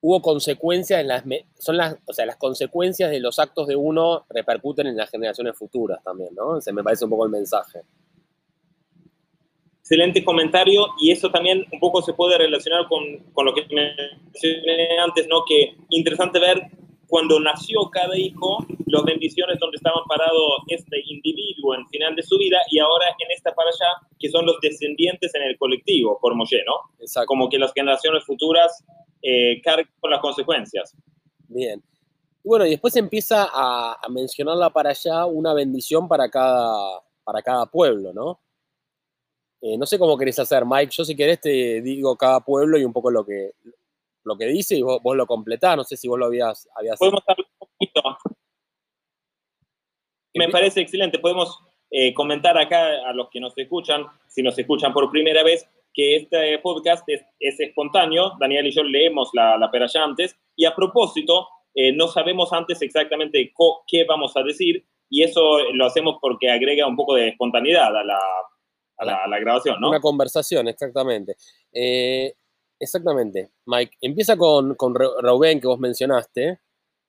hubo 0.00 0.20
consecuencias 0.20 1.00
en 1.00 1.08
las, 1.08 1.24
son 1.58 1.76
las, 1.76 1.96
o 2.06 2.12
sea, 2.12 2.26
las 2.26 2.36
consecuencias 2.36 3.10
de 3.10 3.20
los 3.20 3.38
actos 3.38 3.68
de 3.68 3.76
uno 3.76 4.26
repercuten 4.28 4.88
en 4.88 4.96
las 4.96 5.10
generaciones 5.10 5.56
futuras 5.56 6.02
también, 6.02 6.34
¿no? 6.34 6.60
Se 6.60 6.72
me 6.72 6.82
parece 6.82 7.04
un 7.04 7.10
poco 7.10 7.24
el 7.24 7.30
mensaje. 7.30 7.82
Excelente 9.92 10.24
comentario 10.24 10.86
y 10.98 11.10
eso 11.10 11.30
también 11.30 11.66
un 11.70 11.78
poco 11.78 12.00
se 12.00 12.14
puede 12.14 12.38
relacionar 12.38 12.88
con, 12.88 13.02
con 13.34 13.44
lo 13.44 13.52
que 13.52 13.60
mencioné 13.70 14.98
antes, 14.98 15.28
¿no? 15.28 15.44
Que 15.46 15.74
interesante 15.90 16.40
ver 16.40 16.62
cuando 17.08 17.38
nació 17.38 17.90
cada 17.90 18.16
hijo, 18.16 18.64
las 18.86 19.04
bendiciones 19.04 19.58
donde 19.60 19.76
estaban 19.76 20.02
parados 20.08 20.62
este 20.68 20.96
individuo 21.04 21.74
en 21.74 21.86
final 21.88 22.16
de 22.16 22.22
su 22.22 22.38
vida 22.38 22.56
y 22.70 22.78
ahora 22.78 23.04
en 23.18 23.30
esta 23.32 23.54
para 23.54 23.68
allá, 23.68 24.08
que 24.18 24.30
son 24.30 24.46
los 24.46 24.58
descendientes 24.62 25.34
en 25.34 25.42
el 25.42 25.58
colectivo, 25.58 26.18
por 26.22 26.34
Moshe, 26.34 26.64
¿no? 26.64 26.72
Exacto. 26.98 27.26
Como 27.26 27.50
que 27.50 27.58
las 27.58 27.74
generaciones 27.74 28.24
futuras 28.24 28.82
eh, 29.20 29.60
cargan 29.60 29.92
con 30.00 30.10
las 30.10 30.20
consecuencias. 30.20 30.96
Bien. 31.48 31.82
Bueno, 32.42 32.64
y 32.64 32.70
después 32.70 32.96
empieza 32.96 33.46
a, 33.52 33.98
a 34.02 34.08
mencionarla 34.08 34.70
para 34.70 34.88
allá 34.88 35.26
una 35.26 35.52
bendición 35.52 36.08
para 36.08 36.30
cada, 36.30 37.02
para 37.24 37.42
cada 37.42 37.66
pueblo, 37.66 38.14
¿no? 38.14 38.40
Eh, 39.62 39.78
no 39.78 39.86
sé 39.86 39.96
cómo 39.96 40.18
querés 40.18 40.38
hacer, 40.40 40.64
Mike. 40.66 40.92
Yo 40.92 41.04
si 41.04 41.14
querés 41.14 41.40
te 41.40 41.80
digo 41.80 42.16
cada 42.16 42.40
pueblo 42.40 42.76
y 42.78 42.84
un 42.84 42.92
poco 42.92 43.12
lo 43.12 43.24
que, 43.24 43.52
lo 44.24 44.36
que 44.36 44.46
dice 44.46 44.76
y 44.76 44.82
vos, 44.82 45.00
vos 45.00 45.16
lo 45.16 45.24
completás. 45.24 45.76
No 45.76 45.84
sé 45.84 45.96
si 45.96 46.08
vos 46.08 46.18
lo 46.18 46.26
habías... 46.26 46.68
habías... 46.74 46.98
Podemos 46.98 47.22
hablar 47.26 47.46
un 47.60 47.68
poquito. 47.68 48.18
Me 50.34 50.48
parece 50.48 50.80
excelente. 50.80 51.20
Podemos 51.20 51.60
eh, 51.90 52.12
comentar 52.12 52.58
acá 52.58 53.08
a 53.08 53.12
los 53.12 53.30
que 53.30 53.38
nos 53.38 53.56
escuchan, 53.56 54.04
si 54.26 54.42
nos 54.42 54.58
escuchan 54.58 54.92
por 54.92 55.10
primera 55.12 55.44
vez, 55.44 55.68
que 55.94 56.16
este 56.16 56.58
podcast 56.58 57.08
es, 57.08 57.22
es 57.38 57.60
espontáneo. 57.60 58.32
Daniel 58.40 58.66
y 58.66 58.72
yo 58.72 58.82
leemos 58.82 59.30
la, 59.32 59.56
la 59.58 59.70
peralla 59.70 60.02
antes. 60.02 60.34
Y 60.56 60.64
a 60.64 60.74
propósito, 60.74 61.46
eh, 61.74 61.92
no 61.92 62.08
sabemos 62.08 62.52
antes 62.52 62.82
exactamente 62.82 63.52
qué 63.86 64.04
vamos 64.04 64.36
a 64.36 64.42
decir. 64.42 64.84
Y 65.08 65.22
eso 65.22 65.60
lo 65.74 65.86
hacemos 65.86 66.16
porque 66.20 66.50
agrega 66.50 66.86
un 66.88 66.96
poco 66.96 67.14
de 67.14 67.28
espontaneidad 67.28 67.96
a 67.96 68.02
la, 68.02 68.18
a 68.98 69.04
la, 69.04 69.24
a 69.24 69.28
la 69.28 69.38
grabación, 69.40 69.80
¿no? 69.80 69.88
Una 69.88 70.00
conversación, 70.00 70.68
exactamente. 70.68 71.36
Eh, 71.72 72.34
exactamente. 72.78 73.50
Mike, 73.66 73.96
empieza 74.00 74.36
con, 74.36 74.74
con 74.74 74.94
Reuben, 74.94 75.60
que 75.60 75.66
vos 75.66 75.78
mencionaste. 75.78 76.60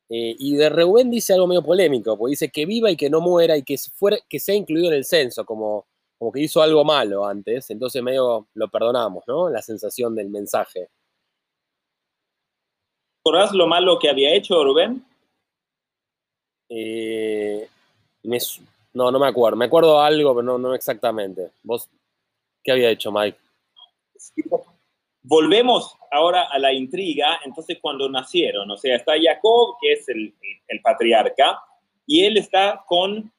eh, 0.10 0.36
y 0.38 0.56
de 0.56 0.70
Reuben 0.70 1.10
dice 1.10 1.34
algo 1.34 1.48
medio 1.48 1.63
polémico, 1.63 2.18
porque 2.18 2.32
dice 2.32 2.50
que 2.50 2.66
viva 2.66 2.92
y 2.92 2.96
que 2.96 3.10
no 3.10 3.22
muera 3.22 3.58
y 3.58 3.63
que, 3.63 3.78
fuera, 3.78 4.18
que 4.30 4.40
sea 4.40 4.56
incluido 4.56 4.90
en 4.90 4.94
el 4.96 5.06
censo, 5.06 5.46
como, 5.46 5.88
como 6.20 6.32
que 6.32 6.42
hizo 6.42 6.62
algo 6.62 6.84
malo 6.84 7.25
antes. 7.25 7.70
Entonces 7.70 8.04
medio 8.04 8.48
lo 8.54 8.68
perdonamos, 8.70 9.24
¿no? 9.28 9.50
La 9.50 9.62
sensación 9.62 10.16
del 10.16 10.30
mensaje. 10.30 10.90
¿Recordás 13.25 13.54
lo 13.54 13.68
malo 13.68 13.98
que 14.00 14.10
había 14.10 14.34
hecho 14.36 14.63
Rubén? 14.63 15.04
Eh, 16.70 17.68
me 18.24 18.40
no, 18.94 19.12
no 19.12 19.20
me 19.20 19.28
acuerdo. 19.28 19.58
Me 19.58 19.66
acuerdo 19.66 20.02
algo, 20.02 20.36
pero 20.36 20.44
no, 20.44 20.58
no 20.58 20.74
exactamente. 20.74 21.52
¿Vos 21.64 21.90
qué 22.64 22.72
había 22.72 22.90
hecho, 22.90 23.12
Mike? 23.12 23.38
Volvemos 25.22 25.96
ahora 26.12 26.44
a 26.52 26.60
la 26.60 26.74
intriga, 26.74 27.40
entonces 27.46 27.78
cuando 27.82 28.10
nacieron, 28.10 28.70
o 28.70 28.78
sea, 28.78 28.96
está 28.96 29.14
Jacob, 29.22 29.76
que 29.82 29.94
es 29.94 30.08
el, 30.10 30.34
el 30.68 30.82
patriarca, 30.82 31.62
y 32.06 32.26
él 32.26 32.38
está 32.38 32.84
con, 32.88 33.32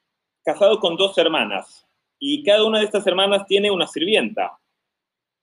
casado 0.43 0.79
con 0.79 0.97
dos 0.97 1.17
hermanas, 1.17 1.85
y 2.19 2.43
cada 2.43 2.65
una 2.65 2.79
de 2.79 2.85
estas 2.85 3.05
hermanas 3.05 3.45
tiene 3.45 3.69
una 3.69 3.87
sirvienta. 3.87 4.57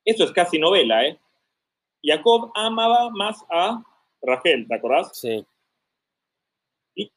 Eso 0.05 0.25
es 0.25 0.33
casi 0.33 0.59
novela, 0.59 1.07
¿eh? 1.07 1.19
Jacob 2.03 2.51
amaba 2.55 3.11
más 3.11 3.45
a 3.49 3.83
Rachel, 4.21 4.67
¿te 4.67 4.75
acordás? 4.75 5.17
Sí. 5.17 5.47
Y, 6.95 7.11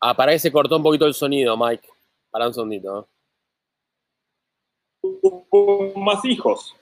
Ah, 0.00 0.14
para 0.16 0.32
que 0.32 0.38
se 0.38 0.50
cortó 0.52 0.76
un 0.76 0.82
poquito 0.82 1.06
el 1.06 1.14
sonido, 1.14 1.56
Mike. 1.56 1.88
Para 2.30 2.48
un 2.48 2.54
segundito. 2.54 2.92
¿no? 2.94 3.08
tuvo 5.50 5.92
más 6.00 6.24
hijos. 6.24 6.74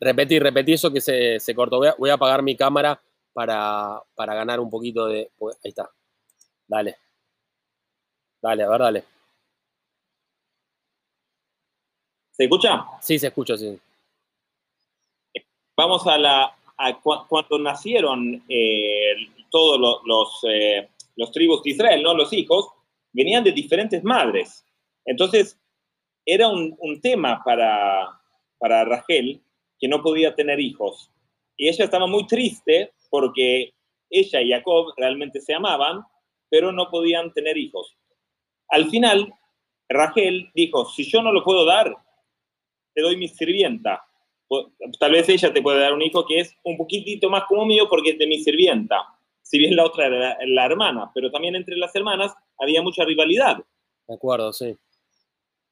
Repetí, 0.00 0.38
repetí 0.38 0.72
eso 0.74 0.92
que 0.92 1.00
se, 1.00 1.40
se 1.40 1.54
cortó. 1.54 1.78
Voy 1.78 1.88
a, 1.88 1.94
voy 1.98 2.10
a 2.10 2.14
apagar 2.14 2.42
mi 2.42 2.56
cámara 2.56 3.00
para, 3.32 4.02
para 4.14 4.34
ganar 4.34 4.60
un 4.60 4.68
poquito 4.70 5.06
de. 5.06 5.30
pues, 5.38 5.56
Ahí 5.64 5.70
está. 5.70 5.90
Dale. 6.66 6.96
Dale, 8.42 8.62
a 8.64 8.68
ver, 8.68 8.80
dale. 8.80 9.04
¿Se 12.32 12.44
escucha? 12.44 12.84
Sí, 13.00 13.18
se 13.18 13.28
escucha, 13.28 13.56
sí. 13.56 13.78
Vamos 15.76 16.06
a 16.06 16.18
la. 16.18 16.54
a 16.76 17.00
cu- 17.00 17.26
cuando 17.28 17.58
nacieron 17.58 18.42
eh, 18.48 19.14
todos 19.50 19.78
los, 19.80 20.00
los, 20.04 20.40
eh, 20.50 20.90
los 21.16 21.32
tribus 21.32 21.62
de 21.62 21.70
Israel, 21.70 22.02
¿no? 22.02 22.14
Los 22.14 22.32
hijos, 22.32 22.68
venían 23.12 23.42
de 23.44 23.52
diferentes 23.52 24.04
madres. 24.04 24.64
Entonces, 25.04 25.58
era 26.26 26.48
un, 26.48 26.76
tema 27.00 27.42
para, 27.44 28.08
para 28.58 28.84
Rachel 28.84 29.42
que 29.78 29.88
no 29.88 30.02
podía 30.02 30.34
tener 30.34 30.60
hijos. 30.60 31.10
Y 31.56 31.68
ella 31.68 31.84
estaba 31.84 32.06
muy 32.06 32.26
triste 32.26 32.92
porque 33.10 33.72
ella 34.10 34.40
y 34.42 34.50
Jacob 34.50 34.92
realmente 34.96 35.40
se 35.40 35.54
amaban, 35.54 36.02
pero 36.50 36.72
no 36.72 36.90
podían 36.90 37.32
tener 37.32 37.56
hijos. 37.56 37.96
Al 38.68 38.90
final, 38.90 39.32
Rachel 39.88 40.50
dijo, 40.54 40.84
si 40.86 41.04
yo 41.04 41.22
no 41.22 41.32
lo 41.32 41.42
puedo 41.44 41.64
dar, 41.64 41.96
te 42.94 43.02
doy 43.02 43.16
mi 43.16 43.28
sirvienta. 43.28 44.04
Po- 44.48 44.72
Tal 44.98 45.12
vez 45.12 45.28
ella 45.28 45.52
te 45.52 45.62
puede 45.62 45.80
dar 45.80 45.92
un 45.92 46.02
hijo 46.02 46.26
que 46.26 46.40
es 46.40 46.54
un 46.64 46.76
poquitito 46.76 47.30
más 47.30 47.44
como 47.44 47.64
mío 47.64 47.88
porque 47.88 48.10
es 48.10 48.18
de 48.18 48.26
mi 48.26 48.38
sirvienta. 48.40 49.15
Si 49.48 49.58
bien 49.58 49.76
la 49.76 49.84
otra 49.84 50.06
era 50.06 50.18
la, 50.18 50.38
la 50.44 50.66
hermana, 50.66 51.10
pero 51.14 51.30
también 51.30 51.54
entre 51.54 51.76
las 51.76 51.94
hermanas 51.94 52.34
había 52.58 52.82
mucha 52.82 53.04
rivalidad. 53.04 53.58
De 54.08 54.14
acuerdo, 54.14 54.52
sí. 54.52 54.76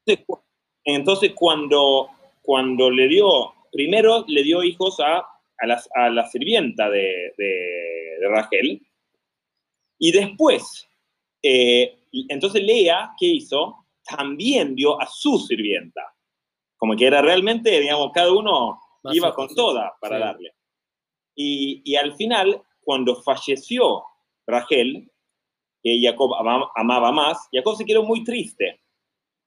Entonces, 0.07 0.25
cu- 0.27 0.43
Entonces, 0.85 1.33
cuando, 1.35 2.09
cuando 2.43 2.89
le 2.91 3.09
dio, 3.09 3.53
primero 3.73 4.25
le 4.29 4.43
dio 4.45 4.63
hijos 4.63 5.01
a, 5.01 5.19
a, 5.59 5.67
las- 5.67 5.89
a 5.95 6.09
la 6.11 6.27
sirvienta 6.29 6.89
de, 6.89 7.33
de- 7.37 8.17
de 8.21 8.29
Rachel, 8.29 8.81
y 9.99 10.13
después, 10.13 10.89
eh, 11.43 11.97
entonces 12.29 12.63
Lea, 12.63 13.11
¿qué 13.19 13.27
hizo? 13.27 13.87
También 14.05 14.75
dio 14.77 15.01
a 15.01 15.07
su 15.07 15.39
sirvienta. 15.39 16.03
Como 16.77 16.95
que 16.97 17.07
era 17.07 17.23
realmente, 17.23 17.81
digamos, 17.81 18.13
cada 18.13 18.33
uno 18.33 18.79
Más 19.03 19.17
iba 19.17 19.35
con 19.35 19.49
toda 19.55 19.95
para 20.01 20.17
Sí. 20.19 20.23
darle. 20.23 20.55
Y, 21.35 21.83
y 21.85 21.97
al 21.97 22.15
final, 22.15 22.63
cuando 22.85 23.23
falleció 23.23 24.05
Rachel, 24.47 25.11
que 25.83 26.01
Jacob 26.03 26.35
ama- 26.35 26.71
amaba 26.75 27.13
más, 27.13 27.49
Jacob 27.53 27.77
se 27.77 27.85
quedó 27.85 28.03
muy 28.03 28.25
triste. 28.25 28.81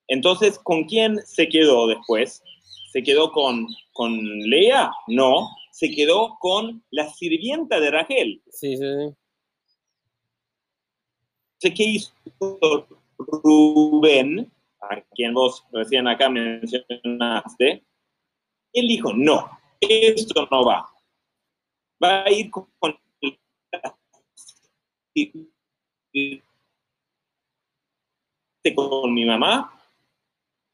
Entonces, 0.08 0.60
¿con 0.60 0.86
quién 0.86 1.17
se 1.25 1.50
quedó 1.50 1.88
después? 1.88 2.44
¿Se 2.91 3.03
quedó 3.03 3.32
con, 3.32 3.67
con 3.91 4.17
Lea? 4.50 4.91
No, 5.08 5.50
se 5.72 5.91
quedó 5.91 6.38
con 6.39 6.84
la 6.91 7.10
sirvienta 7.10 7.79
de 7.79 7.91
Rachel. 7.91 8.41
Sí, 8.50 8.77
sí, 8.77 8.84
sí. 8.84 9.15
Entonces, 11.60 11.74
¿qué 11.75 11.84
hizo 11.84 12.88
Rubén, 13.17 14.51
a 14.79 15.01
quien 15.15 15.34
vos 15.34 15.65
recién 15.72 16.08
acá 16.08 16.29
mencionaste? 16.29 17.84
Él 18.74 18.88
dijo, 18.88 19.12
no, 19.13 19.50
esto 19.82 20.48
no 20.51 20.65
va. 20.65 20.88
Va 22.03 22.24
a 22.24 22.32
ir 22.32 22.51
con... 22.51 22.67
con 28.76 29.14
mi 29.14 29.26
mamá. 29.26 29.74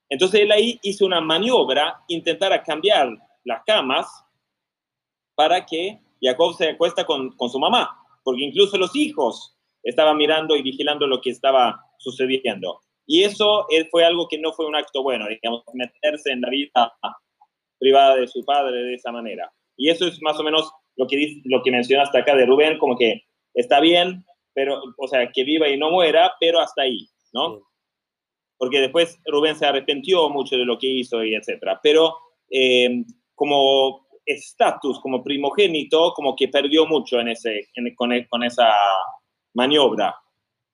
Entonces 0.10 0.42
él 0.42 0.52
ahí 0.52 0.80
hizo 0.84 1.06
una 1.06 1.22
maniobra, 1.22 2.04
intentar 2.08 2.64
cambiar 2.64 3.10
las 3.44 3.64
camas 3.66 4.08
para 5.36 5.66
que 5.66 6.00
Jacob 6.22 6.56
se 6.56 6.70
acuesta 6.70 7.06
con, 7.06 7.36
con 7.36 7.50
su 7.50 7.60
mamá, 7.60 7.98
porque 8.24 8.44
incluso 8.44 8.78
los 8.78 8.96
hijos 8.96 9.58
estaban 9.84 10.18
mirando 10.18 10.56
y 10.56 10.62
vigilando 10.62 11.08
lo 11.08 11.20
que 11.22 11.32
estaba 11.32 11.84
sucediendo. 11.98 12.80
Y 13.06 13.24
eso 13.24 13.66
eh, 13.70 13.88
fue 13.92 14.06
algo 14.06 14.28
que 14.28 14.38
no 14.38 14.54
fue 14.54 14.66
un 14.66 14.76
acto 14.76 15.04
bueno, 15.04 15.28
digamos, 15.28 15.64
meterse 15.74 16.32
en 16.32 16.42
la 16.42 16.50
vida 16.50 16.94
privada 17.80 18.16
de 18.16 18.28
su 18.28 18.46
padre 18.46 18.78
de 18.84 18.94
esa 18.96 19.12
manera. 19.12 19.52
Y 19.76 19.90
eso 19.90 20.08
es 20.08 20.22
más 20.22 20.40
o 20.40 20.44
menos 20.44 20.72
lo 20.96 21.08
que, 21.08 21.18
dice- 21.18 21.42
lo 21.46 21.62
que 21.64 21.72
mencionaste 21.72 22.18
acá 22.18 22.36
de 22.36 22.46
Rubén, 22.46 22.78
como 22.78 22.98
que 22.98 23.24
está 23.54 23.80
bien, 23.82 24.24
pero, 24.54 24.82
o 24.98 25.08
sea, 25.08 25.30
que 25.32 25.44
viva 25.44 25.68
y 25.70 25.78
no 25.78 25.92
muera, 25.92 26.34
pero 26.40 26.60
hasta 26.60 26.84
ahí, 26.84 27.08
¿no? 27.34 27.62
Porque 28.58 28.80
después 28.80 29.20
Rubén 29.26 29.56
se 29.56 29.66
arrepintió 29.66 30.30
mucho 30.30 30.56
de 30.56 30.66
lo 30.66 30.78
que 30.78 30.88
hizo 30.88 31.24
y 31.24 31.36
etcétera. 31.36 31.80
Pero 31.84 32.16
eh, 32.50 33.04
como 33.36 34.08
estatus, 34.26 35.00
como 35.02 35.22
primogénito, 35.24 36.14
como 36.14 36.36
que 36.36 36.48
perdió 36.48 36.86
mucho 36.86 37.20
en 37.20 37.30
ese, 37.30 37.68
en- 37.76 37.94
con, 37.96 38.14
e- 38.14 38.28
con 38.28 38.44
esa 38.44 38.72
maniobra. 39.54 40.16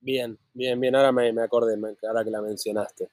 Bien, 0.02 0.38
bien, 0.54 0.80
bien. 0.80 0.96
Ahora 0.96 1.12
me, 1.12 1.34
me 1.34 1.42
acordé, 1.42 1.76
me- 1.78 1.96
ahora 2.08 2.24
que 2.24 2.30
la 2.30 2.42
mencionaste. 2.42 3.08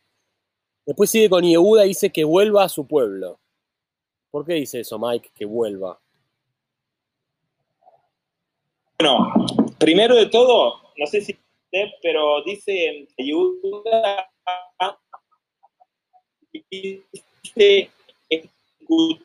Después 0.85 1.11
sigue 1.11 1.29
con 1.31 1.43
Yehuda 1.45 1.85
y 1.85 1.89
dice 1.89 2.11
que 2.13 2.25
vuelva 2.25 2.65
a 2.65 2.69
su 2.69 2.87
pueblo. 2.87 3.41
¿Por 4.31 4.45
qué 4.45 4.55
dice 4.55 4.81
eso, 4.81 4.99
Mike? 4.99 5.31
Que 5.35 5.45
vuelva. 5.47 5.99
Bueno, 8.99 9.33
primero 9.79 10.15
de 10.15 10.27
todo, 10.27 10.75
no 10.97 11.07
sé 11.07 11.21
si 11.21 11.33
usted, 11.33 11.89
pero 12.03 12.43
dice 12.45 13.07
ayuda 13.19 14.31
dice 16.53 17.91
escuchar, 18.31 19.23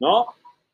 ¿no? 0.00 0.26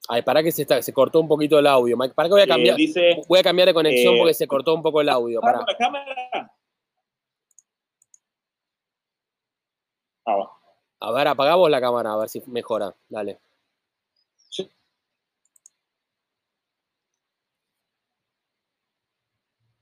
Ay, 0.08 0.22
para 0.22 0.42
que 0.42 0.50
se, 0.50 0.62
está, 0.62 0.80
se 0.80 0.92
cortó 0.94 1.20
un 1.20 1.28
poquito 1.28 1.58
el 1.58 1.66
audio, 1.66 1.94
Mike. 1.98 2.14
¿Para 2.14 2.28
qué 2.30 2.32
voy 2.32 2.40
a 2.40 2.44
Eh, 2.44 2.48
cambiar? 2.48 2.76
dice 2.76 3.20
Voy 3.28 3.38
a 3.40 3.42
cambiar 3.42 3.68
de 3.68 3.74
conexión 3.74 4.14
eh, 4.14 4.18
porque 4.18 4.32
se 4.34 4.48
cortó 4.48 4.74
un 4.74 4.80
poco 4.82 5.02
el 5.02 5.10
audio. 5.10 5.40
"Ah, 5.42 5.46
Para. 5.46 5.58
la 5.66 5.76
cámara. 5.76 6.52
A 11.00 11.12
ver, 11.12 11.28
apagamos 11.28 11.70
la 11.70 11.80
cámara, 11.80 12.12
a 12.12 12.16
ver 12.16 12.28
si 12.28 12.42
mejora. 12.46 12.94
Dale. 13.08 13.38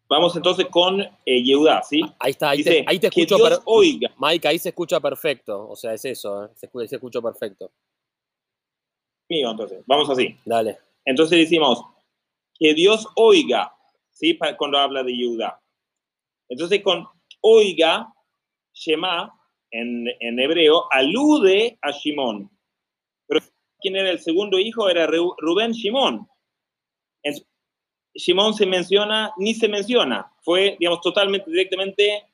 Vamos 0.08 0.36
entonces 0.36 0.66
con 0.70 1.00
eh, 1.00 1.10
¿sí? 1.82 2.00
Ahí 2.20 2.30
está, 2.30 2.50
ahí, 2.50 2.58
Dice, 2.58 2.70
te, 2.70 2.84
ahí 2.86 2.98
te 2.98 3.10
que 3.10 3.22
escucho. 3.22 3.36
Dios 3.36 3.48
per- 3.50 3.58
oiga. 3.66 4.14
Mike, 4.18 4.48
ahí 4.48 4.58
se 4.58 4.68
escucha 4.68 5.00
perfecto. 5.00 5.68
O 5.68 5.74
sea, 5.74 5.94
es 5.94 6.04
eso, 6.04 6.44
¿eh? 6.44 6.48
se, 6.54 6.70
escu- 6.70 6.86
se 6.86 6.96
escucha 6.96 7.20
perfecto. 7.20 7.72
Mío, 9.28 9.50
entonces, 9.50 9.82
vamos 9.86 10.08
así. 10.08 10.36
Dale. 10.44 10.78
Entonces 11.04 11.38
decimos, 11.38 11.82
que 12.58 12.74
Dios 12.74 13.06
oiga, 13.16 13.74
¿sí? 14.12 14.38
Cuando 14.56 14.78
habla 14.78 15.02
de 15.02 15.16
Yehuda. 15.16 15.60
Entonces 16.48 16.80
con 16.82 17.06
oiga 17.40 18.12
Shema, 18.72 19.32
en, 19.72 20.06
en 20.20 20.38
hebreo, 20.38 20.84
alude 20.92 21.78
a 21.82 21.90
Shimón. 21.90 22.48
Pero 23.26 23.40
¿quién 23.80 23.96
era 23.96 24.10
el 24.10 24.20
segundo 24.20 24.58
hijo? 24.60 24.88
Era 24.88 25.06
Rubén 25.06 25.72
Shimón. 25.72 26.28
Shimón 28.16 28.54
se 28.54 28.66
menciona, 28.66 29.32
ni 29.36 29.54
se 29.54 29.68
menciona. 29.68 30.32
Fue, 30.42 30.76
digamos, 30.78 31.00
totalmente, 31.00 31.50
directamente 31.50 32.24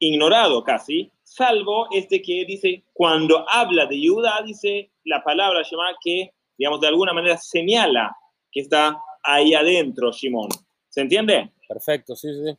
ignorado 0.00 0.64
casi, 0.64 1.12
salvo 1.22 1.86
este 1.92 2.20
que 2.22 2.44
dice, 2.46 2.82
cuando 2.92 3.44
habla 3.48 3.86
de 3.86 4.00
Judá, 4.02 4.42
dice 4.44 4.90
la 5.04 5.22
palabra 5.22 5.62
Shema 5.62 5.94
que, 6.02 6.32
digamos, 6.56 6.80
de 6.80 6.88
alguna 6.88 7.12
manera 7.12 7.36
señala 7.36 8.16
que 8.50 8.60
está 8.60 8.98
ahí 9.22 9.54
adentro 9.54 10.10
Shimón. 10.10 10.48
¿Se 10.88 11.02
entiende? 11.02 11.52
Perfecto, 11.68 12.16
sí, 12.16 12.28
sí. 12.32 12.56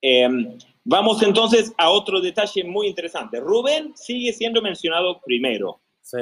Em, 0.00 0.58
vamos 0.84 1.22
entonces 1.22 1.72
a 1.76 1.90
otro 1.90 2.20
detalle 2.20 2.64
muy 2.64 2.88
interesante. 2.88 3.40
Rubén 3.40 3.92
sigue 3.96 4.32
siendo 4.32 4.62
mencionado 4.62 5.20
primero. 5.20 5.80
Sí. 6.00 6.18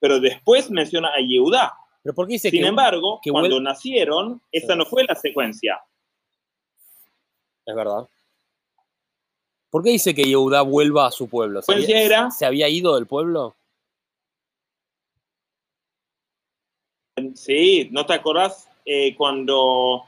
Pero 0.00 0.18
después 0.18 0.70
menciona 0.70 1.08
a 1.08 1.20
Yehudá. 1.20 1.72
¿Pero 2.04 2.14
por 2.14 2.26
qué 2.26 2.34
dice 2.34 2.50
Sin 2.50 2.64
embargo, 2.66 3.18
cuando 3.32 3.58
nacieron, 3.62 4.42
esta 4.52 4.76
no 4.76 4.84
fue 4.84 5.04
la 5.04 5.14
secuencia. 5.14 5.80
Es 7.64 7.74
verdad. 7.74 8.06
¿Por 9.70 9.82
qué 9.82 9.88
dice 9.90 10.14
que 10.14 10.24
Yehudá 10.24 10.60
vuelva 10.60 11.06
a 11.06 11.10
su 11.10 11.30
pueblo? 11.30 11.62
¿Se 11.62 11.72
había, 11.72 12.02
era- 12.02 12.30
¿Se 12.30 12.44
había 12.44 12.68
ido 12.68 12.94
del 12.94 13.06
pueblo? 13.06 13.56
Sí, 17.34 17.88
¿no 17.90 18.04
te 18.04 18.12
acordás 18.12 18.68
eh, 18.84 19.16
cuando... 19.16 20.04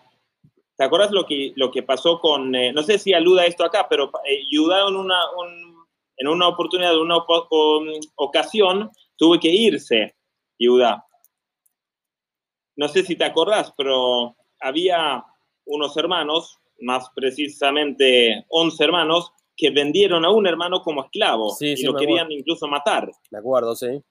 ¿Te 0.76 0.84
acuerdas 0.84 1.10
lo 1.12 1.24
que, 1.24 1.54
lo 1.56 1.70
que 1.70 1.82
pasó 1.82 2.20
con... 2.20 2.54
eh, 2.54 2.74
no 2.74 2.82
sé 2.82 2.98
si 2.98 3.14
aluda 3.14 3.46
esto 3.46 3.64
acá, 3.64 3.86
pero 3.88 4.10
eh, 4.28 4.42
en 4.52 4.96
una, 4.96 5.18
un- 5.38 5.76
en 6.18 6.28
una 6.28 6.48
oportunidad, 6.48 6.92
en 6.92 6.98
una 7.00 7.16
ocasión, 8.16 8.90
tuvo 9.16 9.40
que 9.40 9.48
irse, 9.48 10.14
Judá. 10.60 11.05
No 12.76 12.88
sé 12.88 13.02
si 13.02 13.16
te 13.16 13.24
acordás, 13.24 13.72
pero 13.76 14.36
había 14.60 15.24
unos 15.64 15.96
hermanos, 15.96 16.58
más 16.80 17.10
precisamente 17.14 18.44
11 18.48 18.84
hermanos, 18.84 19.32
que 19.56 19.70
vendieron 19.70 20.24
a 20.24 20.30
un 20.30 20.46
hermano 20.46 20.82
como 20.82 21.04
esclavo 21.04 21.50
Sí, 21.50 21.68
y 21.68 21.76
sí, 21.78 21.84
lo 21.84 21.94
querían 21.96 22.30
incluso 22.30 22.68
matar. 22.68 23.10
Me 23.30 23.38
acuerdo, 23.38 23.74
sí. 23.74 24.02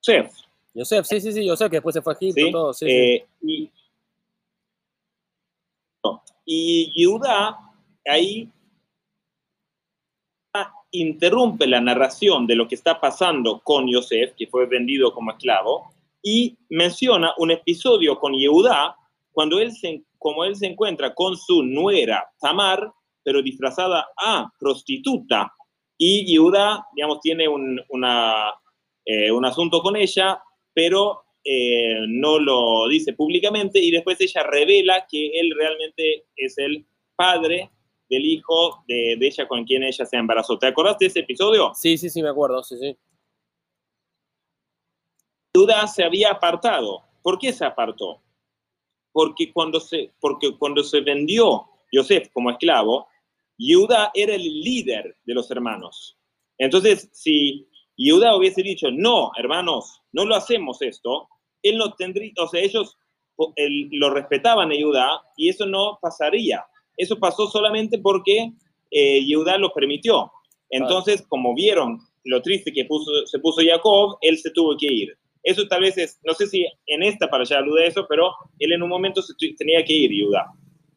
Chef, 0.00 0.32
Yosef, 0.72 1.06
sí, 1.06 1.20
sí, 1.20 1.32
sí, 1.32 1.44
Yosef, 1.44 1.68
que 1.68 1.76
después 1.76 1.94
se 1.94 2.00
fue 2.00 2.14
a 2.14 2.16
Egipto, 2.16 2.40
¿sí? 2.40 2.52
todo, 2.52 2.72
sí. 2.72 2.86
Eh, 2.88 3.26
Y, 6.46 6.92
y 6.94 7.04
Judá 7.04 7.58
ahí 8.06 8.50
interrumpe 10.92 11.66
la 11.66 11.80
narración 11.80 12.46
de 12.46 12.56
lo 12.56 12.66
que 12.66 12.74
está 12.74 13.00
pasando 13.00 13.60
con 13.60 13.86
Yosef, 13.86 14.34
que 14.36 14.46
fue 14.46 14.66
vendido 14.66 15.12
como 15.12 15.32
esclavo, 15.32 15.92
y 16.22 16.58
menciona 16.68 17.32
un 17.38 17.50
episodio 17.50 18.18
con 18.18 18.34
Yehudá 18.34 18.96
cuando 19.32 19.60
él 19.60 19.72
se, 19.72 20.02
como 20.18 20.44
él 20.44 20.56
se 20.56 20.66
encuentra 20.66 21.14
con 21.14 21.36
su 21.36 21.62
nuera 21.62 22.30
Tamar, 22.40 22.92
pero 23.22 23.42
disfrazada 23.42 24.08
a 24.16 24.50
prostituta, 24.58 25.52
y 26.02 26.24
Yehudá, 26.24 26.86
digamos, 26.94 27.20
tiene 27.20 27.46
un, 27.46 27.78
eh, 29.04 29.30
un 29.30 29.44
asunto 29.44 29.82
con 29.82 29.96
ella, 29.96 30.42
pero 30.72 31.24
eh, 31.44 31.98
no 32.08 32.38
lo 32.38 32.88
dice 32.88 33.12
públicamente, 33.12 33.78
y 33.78 33.90
después 33.90 34.18
ella 34.20 34.42
revela 34.44 35.06
que 35.10 35.38
él 35.38 35.52
realmente 35.54 36.24
es 36.36 36.56
el 36.56 36.86
padre 37.16 37.70
del 38.08 38.24
hijo 38.24 38.82
de, 38.88 39.16
de 39.18 39.26
ella 39.26 39.46
con 39.46 39.64
quien 39.64 39.82
ella 39.82 40.06
se 40.06 40.16
embarazó. 40.16 40.58
¿Te 40.58 40.68
acordás 40.68 40.98
de 40.98 41.06
ese 41.06 41.20
episodio? 41.20 41.72
Sí, 41.74 41.98
sí, 41.98 42.08
sí, 42.08 42.22
me 42.22 42.30
acuerdo, 42.30 42.62
sí, 42.62 42.78
sí. 42.78 42.96
Judá 45.54 45.86
se 45.86 46.04
había 46.04 46.30
apartado. 46.30 47.02
¿Por 47.22 47.38
qué 47.38 47.52
se 47.52 47.64
apartó? 47.64 48.22
Porque 49.12 49.52
cuando 49.52 49.80
se, 49.80 50.12
porque 50.20 50.56
cuando 50.56 50.84
se 50.84 51.00
vendió 51.00 51.66
Yosef 51.92 52.28
como 52.32 52.50
esclavo, 52.50 53.08
Judá 53.58 54.10
era 54.14 54.34
el 54.34 54.42
líder 54.42 55.16
de 55.24 55.34
los 55.34 55.50
hermanos. 55.50 56.16
Entonces, 56.58 57.08
si 57.12 57.68
Judá 57.98 58.36
hubiese 58.36 58.62
dicho, 58.62 58.88
no, 58.92 59.32
hermanos, 59.36 60.02
no 60.12 60.24
lo 60.24 60.36
hacemos 60.36 60.80
esto, 60.82 61.28
él 61.62 61.76
no 61.76 61.92
tendría, 61.94 62.32
o 62.38 62.46
sea, 62.46 62.60
ellos 62.60 62.96
lo 63.92 64.10
respetaban 64.10 64.70
a 64.70 64.74
Judá 64.80 65.22
y 65.36 65.48
eso 65.48 65.66
no 65.66 65.98
pasaría. 66.00 66.64
Eso 66.96 67.18
pasó 67.18 67.48
solamente 67.48 67.98
porque 67.98 68.52
eh, 68.90 69.26
Judá 69.28 69.58
lo 69.58 69.72
permitió. 69.72 70.30
Entonces, 70.68 71.22
como 71.28 71.54
vieron 71.54 71.98
lo 72.24 72.40
triste 72.42 72.72
que 72.72 72.86
se 73.26 73.38
puso 73.40 73.62
Jacob, 73.64 74.18
él 74.20 74.38
se 74.38 74.50
tuvo 74.50 74.76
que 74.76 74.86
ir. 74.86 75.18
Eso 75.42 75.66
tal 75.68 75.82
vez 75.82 75.96
es, 75.96 76.20
no 76.24 76.34
sé 76.34 76.46
si 76.46 76.66
en 76.86 77.02
esta 77.02 77.28
para 77.28 77.42
allá 77.42 77.58
alude 77.58 77.84
a 77.84 77.88
eso, 77.88 78.06
pero 78.08 78.30
él 78.58 78.72
en 78.72 78.82
un 78.82 78.88
momento 78.88 79.22
se 79.22 79.32
tenía 79.56 79.84
que 79.84 79.92
ir, 79.92 80.10
Judá. 80.24 80.46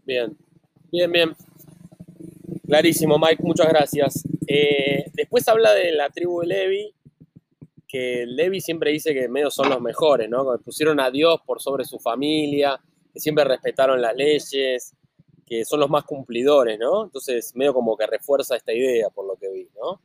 Bien, 0.06 0.38
bien, 0.92 1.12
bien. 1.12 1.36
Clarísimo, 2.68 3.18
Mike, 3.18 3.44
muchas 3.44 3.68
gracias. 3.70 4.24
Eh, 4.48 5.06
después 5.14 5.48
habla 5.48 5.74
de 5.74 5.92
la 5.92 6.10
tribu 6.10 6.42
de 6.42 6.48
Levi, 6.48 6.94
que 7.88 8.26
Levi 8.26 8.60
siempre 8.60 8.92
dice 8.92 9.14
que 9.14 9.28
medio 9.30 9.52
son 9.52 9.70
los 9.70 9.80
mejores, 9.80 10.30
¿no? 10.30 10.52
Que 10.52 10.64
pusieron 10.64 11.00
a 11.00 11.12
Dios 11.12 11.40
por 11.46 11.62
sobre 11.62 11.86
su 11.86 12.00
familia, 12.00 12.80
que 13.14 13.20
siempre 13.20 13.44
respetaron 13.44 14.02
las 14.02 14.16
leyes, 14.16 14.96
que 15.46 15.64
son 15.66 15.80
los 15.80 15.90
más 15.90 16.04
cumplidores, 16.04 16.80
¿no? 16.80 17.06
Entonces, 17.06 17.56
medio 17.56 17.74
como 17.74 17.96
que 17.96 18.08
refuerza 18.08 18.56
esta 18.56 18.74
idea, 18.74 19.10
por 19.10 19.28
lo 19.28 19.36
que 19.36 19.50
vi, 19.50 19.70
¿no? 19.76 20.02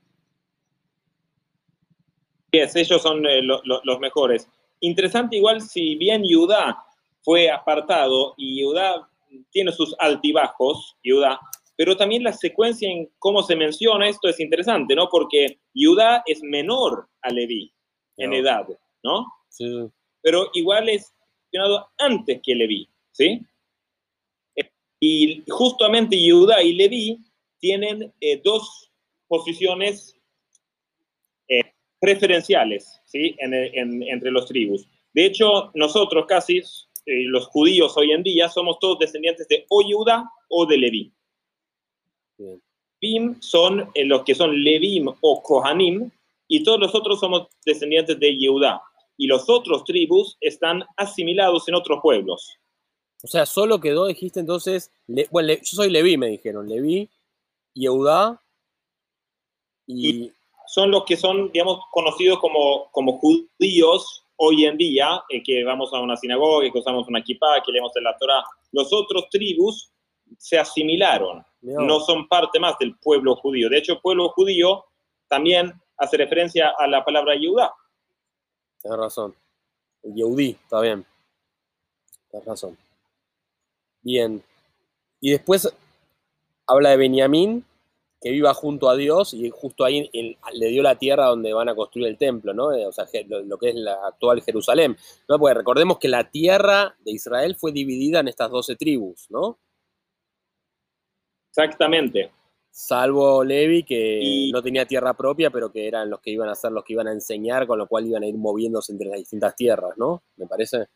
Yes, 2.50 2.76
ellos 2.76 3.02
son 3.02 3.26
eh, 3.26 3.42
lo- 3.42 3.60
lo- 3.64 3.80
los 3.84 3.98
mejores. 4.00 4.48
Interesante 4.80 5.36
igual 5.36 5.60
si 5.60 5.96
bien 5.96 6.22
Judá 6.28 6.78
fue 7.22 7.50
apartado 7.50 8.34
y 8.36 8.62
Judá 8.62 9.08
tiene 9.50 9.72
sus 9.72 9.94
altibajos, 9.98 10.96
Judá, 11.04 11.38
pero 11.76 11.96
también 11.96 12.22
la 12.22 12.32
secuencia 12.32 12.90
en 12.90 13.08
cómo 13.18 13.42
se 13.42 13.54
menciona 13.54 14.08
esto 14.08 14.28
es 14.28 14.40
interesante, 14.40 14.94
¿no? 14.94 15.08
Porque 15.10 15.58
Judá 15.74 16.22
es 16.26 16.42
menor 16.42 17.08
a 17.22 17.30
Leví 17.30 17.72
en 18.16 18.30
No. 18.30 18.36
edad, 18.36 18.66
¿no? 19.02 19.26
Sí, 19.48 19.64
pero 20.22 20.48
igual 20.54 20.88
es 20.88 21.12
mencionado 21.52 21.88
antes 21.98 22.40
que 22.42 22.54
Leví, 22.54 22.88
¿sí? 23.12 23.40
Eh, 24.56 24.70
Y 25.00 25.44
justamente 25.48 26.16
Judá 26.30 26.62
y 26.62 26.72
Leví 26.74 27.18
tienen 27.60 28.12
eh, 28.20 28.40
dos 28.42 28.90
posiciones 29.28 30.14
preferenciales, 32.00 33.00
¿sí? 33.04 33.34
En- 33.38 33.54
en- 33.54 34.02
entre 34.02 34.30
los 34.30 34.46
tribus. 34.46 34.86
De 35.12 35.24
hecho, 35.26 35.70
nosotros 35.74 36.26
casi, 36.26 36.58
eh, 36.58 37.24
los 37.24 37.46
judíos 37.46 37.96
hoy 37.96 38.12
en 38.12 38.22
día, 38.22 38.48
somos 38.48 38.78
todos 38.78 38.98
descendientes 38.98 39.48
de 39.48 39.64
o 39.68 39.82
Judá 39.82 40.24
o 40.48 40.66
de 40.66 40.78
Leví. 40.78 41.12
Bien. 42.36 42.62
Bim 43.00 43.40
son 43.40 43.90
eh, 43.94 44.04
los 44.04 44.24
que 44.24 44.34
son 44.34 44.62
Levim 44.62 45.08
o 45.20 45.42
Kohanim, 45.42 46.10
y 46.48 46.62
todos 46.64 46.80
los 46.80 46.94
otros 46.94 47.20
somos 47.20 47.48
descendientes 47.64 48.18
de 48.18 48.36
Yehudá. 48.36 48.80
Y 49.16 49.26
los 49.26 49.48
otros 49.48 49.84
tribus 49.84 50.36
están 50.40 50.84
asimilados 50.96 51.68
en 51.68 51.74
otros 51.74 51.98
pueblos. 52.02 52.56
O 53.22 53.26
sea, 53.26 53.46
solo 53.46 53.80
quedó, 53.80 54.06
dijiste 54.06 54.40
entonces, 54.40 54.92
Le- 55.08 55.28
bueno, 55.30 55.48
Le- 55.48 55.56
yo 55.56 55.62
soy 55.76 55.90
Leví, 55.90 56.16
me 56.16 56.28
dijeron, 56.28 56.68
Leví, 56.68 57.08
Yehudá 57.74 58.40
y... 59.86 60.30
Son 60.68 60.90
los 60.90 61.04
que 61.04 61.16
son, 61.16 61.50
digamos, 61.52 61.80
conocidos 61.90 62.38
como, 62.38 62.88
como 62.92 63.18
judíos 63.18 64.24
hoy 64.36 64.66
en 64.66 64.76
día, 64.76 65.22
eh, 65.30 65.42
que 65.42 65.64
vamos 65.64 65.92
a 65.92 66.00
una 66.00 66.16
sinagoga, 66.16 66.70
que 66.70 66.78
usamos 66.78 67.08
una 67.08 67.22
kippah, 67.22 67.62
que 67.64 67.72
leemos 67.72 67.94
en 67.96 68.04
la 68.04 68.16
Torah. 68.16 68.44
Los 68.72 68.92
otros 68.92 69.28
tribus 69.30 69.90
se 70.36 70.58
asimilaron, 70.58 71.44
no 71.62 72.00
son 72.00 72.28
parte 72.28 72.60
más 72.60 72.78
del 72.78 72.96
pueblo 72.98 73.34
judío. 73.36 73.68
De 73.68 73.78
hecho, 73.78 73.94
el 73.94 74.00
pueblo 74.00 74.28
judío 74.30 74.84
también 75.26 75.72
hace 75.96 76.16
referencia 76.16 76.72
a 76.78 76.86
la 76.86 77.04
palabra 77.04 77.34
Yehudá. 77.34 77.72
Tienes 78.80 78.98
razón. 78.98 79.34
El 80.02 80.14
Yehudí, 80.14 80.50
está 80.50 80.80
bien. 80.80 81.04
Tienes 82.30 82.46
razón. 82.46 82.78
Bien. 84.02 84.42
Y 85.20 85.30
después 85.30 85.72
habla 86.66 86.90
de 86.90 86.96
Benjamín, 86.98 87.64
que 88.20 88.30
viva 88.30 88.52
junto 88.54 88.88
a 88.88 88.96
Dios 88.96 89.32
y 89.34 89.48
justo 89.50 89.84
ahí 89.84 90.10
él- 90.12 90.36
le 90.54 90.66
dio 90.68 90.82
la 90.82 90.98
tierra 90.98 91.26
donde 91.26 91.52
van 91.52 91.68
a 91.68 91.74
construir 91.76 92.08
el 92.08 92.18
templo, 92.18 92.52
¿no? 92.52 92.72
Eh, 92.72 92.84
O 92.86 92.92
sea, 92.92 93.06
lo, 93.28 93.40
lo 93.42 93.58
que 93.58 93.68
es 93.70 93.74
la 93.76 93.94
actual 94.06 94.42
Jerusalén. 94.42 94.96
¿no? 95.28 95.38
Porque 95.38 95.54
recordemos 95.54 95.98
que 95.98 96.08
la 96.08 96.30
tierra 96.30 96.96
de 97.04 97.12
Israel 97.12 97.54
fue 97.56 97.70
dividida 97.72 98.20
en 98.20 98.28
estas 98.28 98.50
12 98.50 98.74
tribus, 98.76 99.26
¿no? 99.30 99.58
Exactamente. 101.50 102.32
Salvo 102.70 103.42
Levi, 103.42 103.82
que 103.82 104.20
Y- 104.22 104.52
no 104.52 104.62
tenía 104.62 104.86
tierra 104.86 105.14
propia, 105.14 105.50
pero 105.50 105.72
que 105.72 105.88
eran 105.88 106.10
los 106.10 106.20
que 106.20 106.30
iban 106.30 106.48
a 106.48 106.54
ser 106.54 106.70
los 106.72 106.84
que 106.84 106.92
iban 106.92 107.08
a 107.08 107.12
enseñar, 107.12 107.66
con 107.66 107.78
lo 107.78 107.88
cual 107.88 108.06
iban 108.06 108.22
a 108.22 108.26
ir 108.26 108.36
moviéndose 108.36 108.92
entre 108.92 109.08
las 109.08 109.18
distintas 109.18 109.56
tierras, 109.56 109.96
¿no? 109.96 110.22
Me 110.36 110.46
parece. 110.46 110.86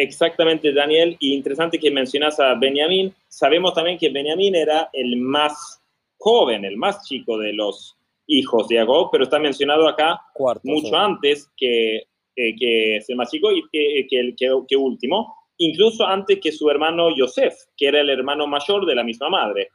Exactamente, 0.00 0.72
Daniel. 0.72 1.16
Y 1.18 1.34
interesante 1.34 1.76
que 1.76 1.90
mencionas 1.90 2.38
a 2.38 2.54
Benjamín. 2.54 3.12
Sabemos 3.26 3.74
también 3.74 3.98
que 3.98 4.10
Benjamín 4.10 4.54
era 4.54 4.88
el 4.92 5.16
más 5.16 5.82
joven, 6.16 6.64
el 6.64 6.76
más 6.76 7.04
chico 7.04 7.36
de 7.36 7.52
los 7.52 7.96
hijos 8.28 8.68
de 8.68 8.76
Jacob, 8.76 9.08
pero 9.10 9.24
está 9.24 9.40
mencionado 9.40 9.88
acá 9.88 10.20
mucho 10.62 10.96
antes 10.96 11.50
que, 11.56 11.96
eh, 11.96 12.56
que 12.56 12.96
es 12.98 13.10
el 13.10 13.16
más 13.16 13.28
chico 13.28 13.50
y 13.50 13.64
que, 13.72 14.06
que, 14.08 14.34
que, 14.68 14.76
último, 14.76 15.34
incluso 15.56 16.06
antes 16.06 16.38
que 16.40 16.52
su 16.52 16.70
hermano 16.70 17.08
Yosef, 17.16 17.54
que 17.76 17.88
era 17.88 18.00
el 18.00 18.10
hermano 18.10 18.46
mayor 18.46 18.86
de 18.86 18.94
la 18.94 19.02
misma 19.02 19.28
madre. 19.28 19.70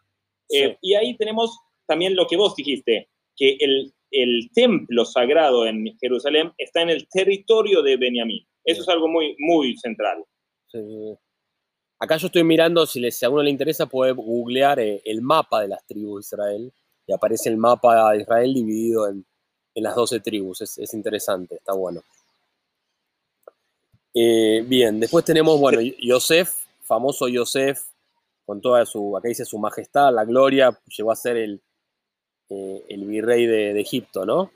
Eh, 0.50 0.78
y 0.82 0.94
ahí 0.94 1.18
tenemos 1.18 1.60
también 1.86 2.16
lo 2.16 2.28
que 2.28 2.38
vos 2.38 2.56
dijiste, 2.56 3.10
que 3.36 3.58
el, 3.60 3.92
el 4.10 4.50
templo 4.54 5.04
sagrado 5.04 5.66
en 5.66 5.98
Jerusalén 6.00 6.54
está 6.58 6.82
en 6.82 6.92
el 6.92 7.10
territorio 7.10 7.82
de 7.82 7.98
Benjamín. 7.98 8.46
Eso 8.64 8.82
es 8.82 8.90
algo 8.90 9.08
muy, 9.08 9.36
muy 9.40 9.78
central. 9.78 10.24
Acá 12.00 12.18
yo 12.18 12.28
estoy 12.28 12.44
mirando, 12.44 12.86
si, 12.86 13.00
les, 13.00 13.22
a 13.24 13.30
uno 13.30 13.44
le 13.44 13.50
interesa, 13.50 13.86
puede 13.86 14.12
googlear 14.12 14.80
eh, 14.80 15.02
el 15.06 15.22
mapa 15.22 15.62
de 15.62 15.70
las 15.70 15.86
tribus 15.86 16.30
de 16.30 16.36
Israel 16.36 16.74
y 17.08 17.14
aparece 17.14 17.50
el 17.50 17.58
mapa 17.58 18.12
de 18.12 18.22
Israel 18.22 18.54
dividido 18.54 19.08
en, 19.08 19.26
las 19.76 19.96
12 19.96 20.20
tribus. 20.20 20.62
Es, 20.62 20.94
interesante, 20.94 21.56
está 21.56 21.74
bueno. 21.74 22.02
Eh, 24.14 24.64
bien, 24.68 25.00
después 25.00 25.26
tenemos, 25.26 25.60
bueno, 25.60 25.80
Yosef, 25.82 26.54
famoso 26.82 27.28
Yosef, 27.28 27.82
con 28.46 28.62
toda 28.62 28.86
su, 28.86 29.16
acá 29.18 29.30
dice 29.30 29.46
su 29.46 29.58
majestad, 29.58 30.14
la 30.14 30.26
gloria, 30.26 30.78
llegó 30.96 31.12
a 31.12 31.16
ser 31.16 31.38
el, 31.38 31.62
eh, 32.50 32.86
el 32.90 33.06
virrey 33.06 33.46
de, 33.46 33.80
Egipto, 33.80 34.26
¿no? 34.26 34.52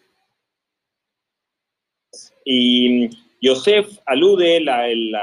Y 2.45 3.09
Yosef 3.41 3.99
alude 4.05 4.57
el 4.57 5.15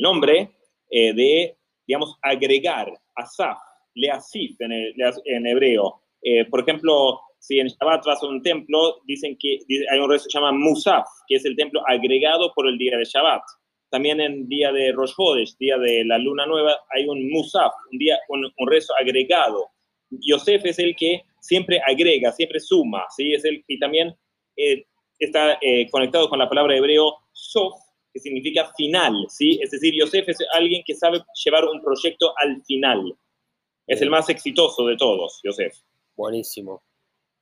nombre 0.00 0.50
eh, 0.90 1.12
de, 1.12 1.56
digamos, 1.86 2.16
agregar, 2.22 2.92
asaf, 3.14 3.58
leasif 3.94 4.60
en, 4.60 4.72
en 4.72 5.46
hebreo. 5.46 6.00
Eh, 6.22 6.44
por 6.46 6.60
ejemplo, 6.60 7.20
si 7.38 7.60
en 7.60 7.68
Shabbat 7.68 8.04
vas 8.04 8.22
a 8.22 8.26
un 8.26 8.42
templo, 8.42 9.00
dicen 9.06 9.36
que 9.38 9.58
hay 9.90 9.98
un 9.98 10.10
rezo 10.10 10.24
que 10.24 10.30
se 10.30 10.38
llama 10.38 10.52
Musaf, 10.52 11.06
que 11.28 11.36
es 11.36 11.44
el 11.44 11.56
templo 11.56 11.82
agregado 11.86 12.52
por 12.54 12.66
el 12.66 12.78
día 12.78 12.96
de 12.96 13.04
Shabbat. 13.04 13.42
También 13.90 14.20
en 14.20 14.48
día 14.48 14.72
de 14.72 14.92
Rosh 14.92 15.12
Hodesh, 15.16 15.56
día 15.58 15.78
de 15.78 16.04
la 16.04 16.18
luna 16.18 16.46
nueva, 16.46 16.76
hay 16.90 17.06
un 17.06 17.30
Musaf, 17.30 17.72
un, 17.92 17.98
día, 17.98 18.18
un, 18.28 18.50
rezo 18.68 18.92
agregado. 18.98 19.68
Yosef 20.10 20.64
es 20.64 20.78
el 20.78 20.96
que 20.96 21.22
siempre 21.40 21.80
agrega, 21.86 22.32
siempre 22.32 22.58
suma, 22.58 23.04
¿sí? 23.16 23.32
Es 23.32 23.44
el, 23.44 23.62
y 23.68 23.78
también 23.78 24.14
eh, 24.56 24.84
está 25.18 25.58
eh, 25.60 25.88
conectado 25.90 26.28
con 26.28 26.38
la 26.38 26.48
palabra 26.48 26.76
hebreo 26.76 27.16
sof, 27.32 27.74
que 28.12 28.20
significa 28.20 28.72
final, 28.76 29.26
¿sí? 29.28 29.58
Es 29.62 29.70
decir, 29.70 29.94
Yosef 29.94 30.28
es 30.28 30.38
alguien 30.54 30.82
que 30.86 30.94
sabe 30.94 31.22
llevar 31.44 31.64
un 31.64 31.82
proyecto 31.82 32.32
al 32.38 32.62
final. 32.64 33.16
Es 33.86 34.02
el 34.02 34.10
más 34.10 34.28
exitoso 34.28 34.86
de 34.86 34.96
todos, 34.96 35.40
Yosef. 35.44 35.76
Buenísimo, 36.16 36.82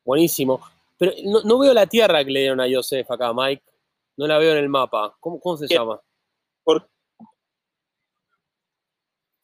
buenísimo. 0.04 0.60
Pero 0.98 1.12
no, 1.44 1.58
veo 1.58 1.74
la 1.74 1.86
tierra 1.86 2.24
que 2.24 2.30
le 2.30 2.40
dieron 2.40 2.60
a 2.60 2.68
Yosef 2.68 3.10
acá, 3.10 3.32
Mike. 3.32 3.62
No 4.16 4.26
la 4.26 4.38
veo 4.38 4.52
en 4.52 4.58
el 4.58 4.68
mapa. 4.68 5.16
¿Cómo, 5.18 5.40
cómo 5.40 5.56
se 5.56 5.66
llama? 5.66 6.00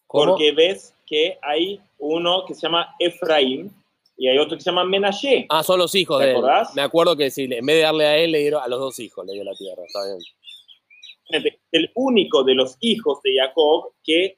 Porque 0.07 0.53
ves 0.53 0.95
que 1.07 1.39
hay 1.43 1.81
uno 1.99 2.45
que 2.47 2.55
se 2.55 2.63
llama 2.63 2.95
Efraín 2.99 3.73
y 4.21 4.29
hay 4.29 4.37
otro 4.37 4.59
que 4.59 4.63
se 4.63 4.69
llama 4.69 4.85
Menashe. 4.85 5.47
Ah, 5.49 5.63
son 5.63 5.79
los 5.79 5.95
hijos 5.95 6.21
de 6.21 6.33
él. 6.33 6.43
Me 6.75 6.83
acuerdo 6.83 7.17
que 7.17 7.31
si 7.31 7.45
en 7.45 7.65
vez 7.65 7.77
de 7.77 7.81
darle 7.81 8.05
a 8.05 8.19
él, 8.19 8.33
le 8.33 8.41
dieron 8.41 8.63
a 8.63 8.69
los 8.69 8.79
dos 8.79 8.99
hijos, 8.99 9.25
le 9.25 9.33
dio 9.33 9.43
la 9.43 9.55
tierra. 9.55 9.83
Está 9.87 10.01
bien. 11.41 11.57
El 11.73 11.91
único 11.95 12.45
de 12.45 12.55
los 12.55 12.77
hijos 12.81 13.23
de 13.23 13.39
Jacob 13.39 13.95
que 14.05 14.37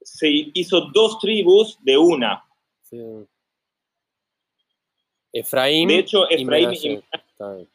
se 0.00 0.28
hizo 0.54 0.92
dos 0.94 1.18
tribus 1.18 1.76
de 1.82 1.98
una. 1.98 2.44
Sí. 2.82 2.98
Efraín. 5.32 5.88
De 5.88 5.98
hecho, 5.98 6.30
Efraín 6.30 6.72
y, 6.74 7.02
son 7.36 7.66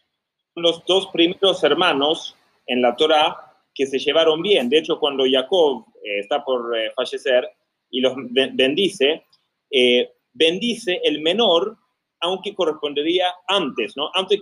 los 0.56 0.86
dos 0.86 1.08
primeros 1.08 1.62
hermanos 1.66 2.34
en 2.66 2.82
la 2.82 2.96
Torah 2.96 3.58
que 3.76 3.88
se 3.88 4.00
llevaron 4.00 4.42
bien. 4.42 4.70
De 4.70 4.78
hecho, 4.78 4.98
cuando 4.98 5.26
Jacob 5.30 5.84
eh, 6.02 6.20
está 6.20 6.46
por 6.46 6.78
eh, 6.78 6.94
fallecer 6.96 7.46
y 7.90 8.00
los 8.00 8.14
bendice, 8.54 9.26
eh, 9.70 10.14
bendice 10.34 11.00
el 11.04 11.22
menor, 11.22 11.78
aunque 12.22 12.54
correspondería 12.54 13.34
antes, 13.48 13.96
¿no? 13.96 14.10
Aunque, 14.14 14.40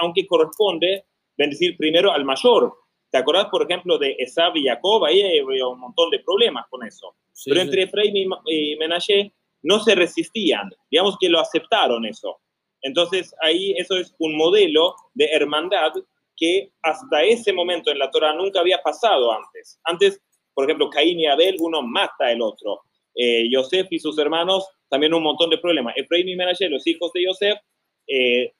aunque 0.00 0.26
corresponde 0.26 1.04
bendecir 1.36 1.76
primero 1.76 2.12
al 2.12 2.24
mayor. 2.24 2.74
¿Te 3.10 3.18
acordás, 3.18 3.46
por 3.46 3.62
ejemplo, 3.62 3.98
de 3.98 4.16
Esab 4.18 4.56
y 4.56 4.66
Jacob? 4.66 5.04
Ahí 5.04 5.22
había 5.38 5.66
un 5.66 5.80
montón 5.80 6.10
de 6.10 6.20
problemas 6.20 6.66
con 6.70 6.86
eso. 6.86 7.14
Pero 7.44 7.60
entre 7.60 7.82
Efraín 7.82 8.14
y 8.46 8.76
Menashe 8.76 9.32
no 9.62 9.80
se 9.80 9.94
resistían, 9.94 10.70
digamos 10.90 11.16
que 11.20 11.28
lo 11.28 11.40
aceptaron 11.40 12.04
eso. 12.04 12.40
Entonces 12.82 13.34
ahí 13.40 13.74
eso 13.78 13.96
es 13.96 14.14
un 14.18 14.36
modelo 14.36 14.94
de 15.14 15.26
hermandad 15.26 15.92
que 16.36 16.72
hasta 16.82 17.22
ese 17.22 17.52
momento 17.52 17.90
en 17.90 17.98
la 17.98 18.10
Torah 18.10 18.34
nunca 18.34 18.60
había 18.60 18.82
pasado 18.82 19.32
antes. 19.32 19.78
Antes, 19.84 20.20
por 20.54 20.64
ejemplo, 20.64 20.90
Caín 20.90 21.20
y 21.20 21.26
Abel, 21.26 21.56
uno 21.60 21.82
mata 21.82 22.26
al 22.26 22.42
otro. 22.42 22.82
Eh, 23.14 23.48
Yosef 23.50 23.86
y 23.90 23.98
sus 23.98 24.18
hermanos, 24.18 24.66
también 24.88 25.14
un 25.14 25.22
montón 25.22 25.50
de 25.50 25.58
problemas. 25.58 25.94
Efraín 25.96 26.28
y 26.28 26.36
Menashe, 26.36 26.68
los 26.68 26.86
hijos 26.86 27.12
de 27.12 27.24
Yosef, 27.24 27.58
eh, 28.06 28.54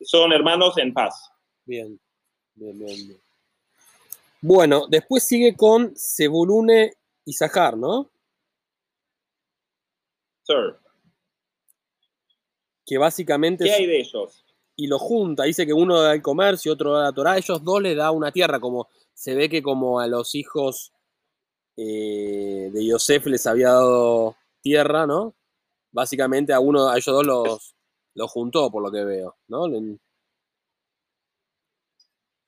son 0.00 0.32
hermanos 0.32 0.78
en 0.78 0.92
paz. 0.92 1.30
Bien, 1.64 2.00
bien, 2.54 2.78
bien, 2.78 3.20
Bueno, 4.40 4.86
después 4.88 5.26
sigue 5.26 5.54
con 5.54 5.94
Sebulune 5.94 6.92
y 7.24 7.32
Zahar, 7.32 7.76
¿no? 7.76 8.10
Sir. 10.42 10.76
Que 12.86 12.96
básicamente... 12.96 13.64
¿Qué 13.64 13.72
hay 13.72 13.86
de 13.86 14.00
ellos? 14.00 14.44
y 14.78 14.86
lo 14.86 14.98
junta. 14.98 15.42
Dice 15.42 15.66
que 15.66 15.72
uno 15.72 16.00
da 16.00 16.14
el 16.14 16.22
comercio, 16.22 16.72
otro 16.72 16.94
da 16.94 17.02
la 17.02 17.12
Torah. 17.12 17.36
Ellos 17.36 17.62
dos 17.64 17.82
le 17.82 17.96
da 17.96 18.12
una 18.12 18.30
tierra, 18.30 18.60
como 18.60 18.88
se 19.12 19.34
ve 19.34 19.48
que 19.48 19.60
como 19.60 19.98
a 19.98 20.06
los 20.06 20.36
hijos 20.36 20.92
eh, 21.80 22.70
de 22.72 22.84
Yosef 22.84 23.26
les 23.26 23.46
había 23.46 23.68
dado 23.68 24.34
tierra, 24.60 25.06
¿no? 25.06 25.36
Básicamente 25.92 26.52
a 26.52 26.58
uno, 26.58 26.88
a 26.88 26.96
ellos 26.96 27.06
dos 27.14 27.24
los, 27.24 27.76
los 28.16 28.30
juntó, 28.32 28.68
por 28.68 28.82
lo 28.82 28.90
que 28.90 29.04
veo, 29.04 29.36
¿no? 29.46 29.68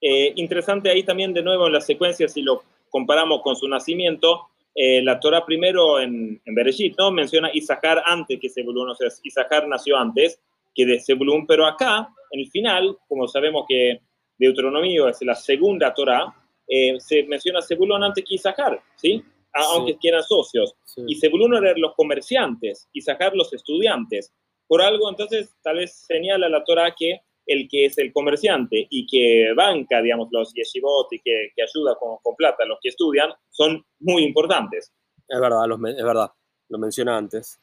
Eh, 0.01 0.33
interesante 0.35 0.90
ahí 0.90 1.05
también 1.05 1.33
de 1.33 1.45
nuevo 1.45 1.69
en 1.69 1.75
la 1.75 1.81
secuencia, 1.81 2.27
si 2.27 2.43
lo 2.43 2.64
comparamos 2.88 3.40
con 3.43 3.55
su 3.55 3.69
nacimiento, 3.69 4.49
eh, 4.75 5.01
la 5.01 5.21
Torah 5.21 5.47
primero 5.47 6.01
en, 6.01 6.43
en 6.45 6.95
¿no? 6.99 7.12
Menciona 7.12 7.51
Isahar 7.55 8.03
antes 8.05 8.40
que 8.40 8.49
Zebulun, 8.49 8.90
o 8.90 8.95
sea, 8.97 9.09
Isahar 9.23 9.69
nació 9.69 9.97
antes, 9.97 10.40
que 10.75 10.87
de 10.87 11.01
pero 11.47 11.66
acá, 11.66 12.09
en 12.33 12.40
el 12.40 12.51
final, 12.51 12.99
como 13.07 13.29
sabemos 13.29 13.64
que 13.69 14.01
Deuteronomio 14.37 15.09
es 15.09 15.23
la 15.23 15.37
segunda 15.37 15.95
Torah, 15.95 16.35
eh, 16.70 16.98
se 17.00 17.24
menciona 17.24 17.61
Zebulun 17.61 18.02
antes 18.02 18.24
que 18.26 18.37
Isahar, 18.37 18.80
¿sí? 18.96 19.22
Aunque 19.52 19.98
quieran 19.98 20.22
socios. 20.22 20.74
Y 21.09 21.16
Zebulun 21.16 21.56
eran 21.56 21.80
los 21.80 21.94
comerciantes, 21.94 22.88
Isahar 22.92 23.35
los 23.35 23.52
estudiantes. 23.52 24.33
Por 24.68 24.80
algo, 24.80 25.11
entonces, 25.11 25.52
tal 25.62 25.78
vez 25.78 26.04
señala 26.06 26.48
la 26.48 26.62
Torah 26.62 26.94
que 26.96 27.20
el 27.46 27.66
que 27.68 27.87
es 27.87 27.98
el 27.98 28.12
comerciante 28.12 28.87
y 28.88 29.06
que 29.06 29.52
banca, 29.56 30.00
digamos, 30.00 30.28
los 30.30 30.52
yeshivot 30.54 31.12
y 31.12 31.18
que, 31.18 31.50
ayuda 31.61 31.96
con, 31.98 32.18
con, 32.22 32.37
plata 32.37 32.62
a 32.62 32.66
los 32.66 32.78
que 32.80 32.90
estudian, 32.90 33.33
son 33.50 33.85
muy 33.98 34.22
importantes. 34.22 34.92
Es 35.26 35.40
verdad, 35.40 35.64
es 35.66 36.04
verdad, 36.04 36.30
lo 36.68 36.78
menciona 36.78 37.16
antes. 37.16 37.61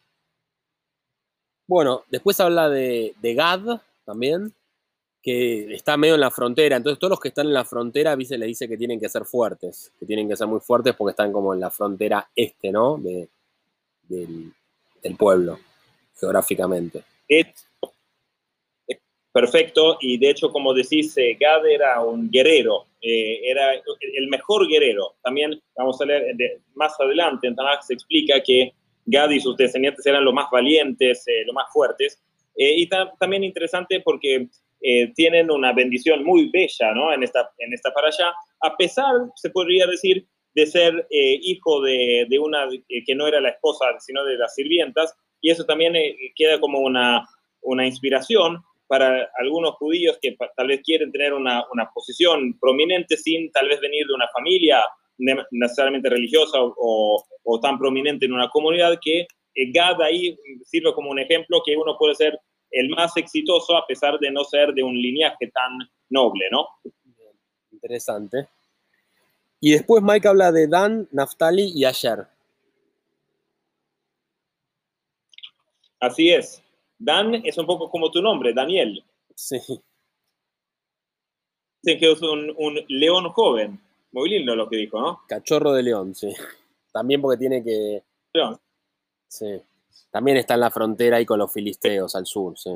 Bueno, 1.67 2.03
después 2.09 2.39
habla 2.39 2.69
de, 2.69 3.13
Gad 3.21 3.81
también, 4.05 4.53
que 5.21 5.73
está 5.73 5.97
medio 5.97 6.15
en 6.15 6.21
la 6.21 6.31
frontera. 6.31 6.77
Entonces, 6.77 6.99
todos 6.99 7.11
los 7.11 7.19
que 7.19 7.29
están 7.29 7.47
en 7.47 7.53
la 7.53 7.65
frontera, 7.65 8.15
le 8.15 8.45
dice 8.45 8.67
que 8.67 8.77
tienen 8.77 8.99
que 8.99 9.09
ser 9.09 9.25
fuertes, 9.25 9.91
que 9.99 10.05
tienen 10.05 10.27
que 10.27 10.35
ser 10.35 10.47
muy 10.47 10.59
fuertes 10.59 10.95
porque 10.95 11.11
están 11.11 11.31
como 11.31 11.53
en 11.53 11.59
la 11.59 11.69
frontera 11.69 12.29
este, 12.35 12.71
¿no? 12.71 12.97
del, 12.97 14.51
pueblo, 15.17 15.59
geográficamente. 16.19 17.03
Perfecto, 19.37 19.99
y 20.01 20.17
de 20.17 20.31
hecho, 20.31 20.49
como 20.49 20.73
decís, 20.73 21.15
eh, 21.15 21.37
Gad 21.39 21.67
era 21.67 22.01
un 22.01 22.27
guerrero, 22.31 22.87
eh, 22.99 23.39
era 23.43 23.71
el 23.75 24.27
mejor 24.29 24.67
guerrero. 24.67 25.13
También 25.21 25.61
vamos 25.75 26.01
a 26.01 26.05
leer 26.05 26.35
más 26.73 26.99
adelante, 26.99 27.45
en 27.45 27.55
Tanakh 27.55 27.83
se 27.83 27.93
explica 27.93 28.41
que 28.43 28.73
Gad 29.05 29.29
y 29.29 29.39
sus 29.39 29.55
descendientes 29.55 30.03
eran 30.07 30.25
los 30.25 30.33
más 30.33 30.47
valientes, 30.51 31.23
eh, 31.27 31.45
los 31.45 31.53
más 31.53 31.71
fuertes. 31.71 32.19
Y 32.55 32.89
también 33.19 33.43
interesante 33.43 34.01
porque 34.03 34.47
eh, 34.81 35.11
tienen 35.15 35.51
una 35.51 35.73
bendición 35.73 36.23
muy 36.23 36.49
bella 36.49 36.93
¿no? 36.93 37.13
en, 37.13 37.23
esta, 37.23 37.49
en 37.57 37.73
esta 37.73 37.91
para 37.91 38.07
allá, 38.07 38.33
a 38.61 38.75
pesar, 38.77 39.13
se 39.35 39.49
podría 39.49 39.87
decir, 39.87 40.25
de 40.55 40.65
ser 40.65 41.07
hijo 41.11 41.81
de, 41.81 42.25
de 42.27 42.39
una 42.39 42.67
que 42.87 43.13
no 43.13 43.27
era 43.27 43.39
la 43.39 43.49
esposa, 43.49 43.85
sino 43.99 44.23
de 44.23 44.37
las 44.37 44.55
sirvientas. 44.55 45.15
Y 45.39 45.51
eso 45.51 45.63
también 45.65 45.93
queda 46.35 46.59
como 46.59 46.79
una, 46.79 47.27
una 47.61 47.85
inspiración 47.85 48.63
para 48.87 49.29
algunos 49.39 49.75
judíos 49.75 50.17
que 50.21 50.35
tal 50.55 50.67
vez 50.67 50.81
quieren 50.83 51.11
tener 51.11 51.33
una, 51.33 51.63
una, 51.73 51.89
posición 51.93 52.57
prominente 52.59 53.17
sin 53.17 53.51
tal 53.51 53.67
vez 53.67 53.79
venir 53.81 54.07
de 54.07 54.13
una 54.13 54.27
familia 54.29 54.81
necesariamente 55.51 56.09
religiosa 56.09 56.57
o, 56.61 57.23
o, 57.43 57.59
tan 57.59 57.77
prominente 57.77 58.25
en 58.25 58.33
una 58.33 58.49
comunidad, 58.49 58.97
que 59.01 59.21
eh, 59.21 59.71
Gad 59.73 60.01
ahí 60.01 60.37
sirve 60.63 60.93
como 60.93 61.11
un 61.11 61.19
ejemplo 61.19 61.61
que 61.65 61.75
uno 61.75 61.97
puede 61.97 62.15
ser 62.15 62.39
el 62.71 62.89
más 62.89 63.15
exitoso 63.17 63.75
a 63.75 63.85
pesar 63.85 64.19
de 64.19 64.31
no 64.31 64.43
ser 64.43 64.73
de 64.73 64.83
un 64.83 64.95
linaje 64.95 65.47
tan 65.47 65.89
noble, 66.09 66.45
¿no? 66.51 66.67
Interesante. 67.71 68.47
Y 69.59 69.71
después 69.71 70.03
Mike 70.03 70.27
habla 70.27 70.51
de 70.51 70.67
Dan, 70.67 71.07
Naftali 71.11 71.71
y 71.73 71.85
Asher. 71.85 72.27
Así 75.99 76.29
es. 76.29 76.61
Dan 76.99 77.35
es 77.45 77.57
un 77.57 77.65
poco 77.65 77.89
como 77.89 78.11
tu 78.11 78.21
nombre, 78.21 78.53
Daniel. 78.53 79.03
Sí. 79.35 79.59
Dicen 81.81 81.99
que 81.99 82.11
es 82.11 82.21
un, 82.21 82.53
un, 82.57 82.79
león 82.87 83.29
joven. 83.29 83.79
Muy 84.11 84.29
lindo 84.29 84.55
lo 84.55 84.69
que 84.69 84.77
dijo, 84.77 84.99
¿no? 84.99 85.21
Cachorro 85.27 85.73
de 85.73 85.83
león, 85.83 86.15
sí. 86.15 86.33
También 86.91 87.21
porque 87.21 87.37
tiene 87.37 87.63
que... 87.63 88.03
León. 88.33 88.59
Sí. 89.27 89.61
También 90.11 90.37
está 90.37 90.53
en 90.55 90.61
la 90.61 90.71
frontera 90.71 91.17
ahí 91.17 91.25
con 91.25 91.39
los 91.39 91.51
filisteos 91.51 92.15
al 92.15 92.25
sur, 92.25 92.57
sí. 92.57 92.71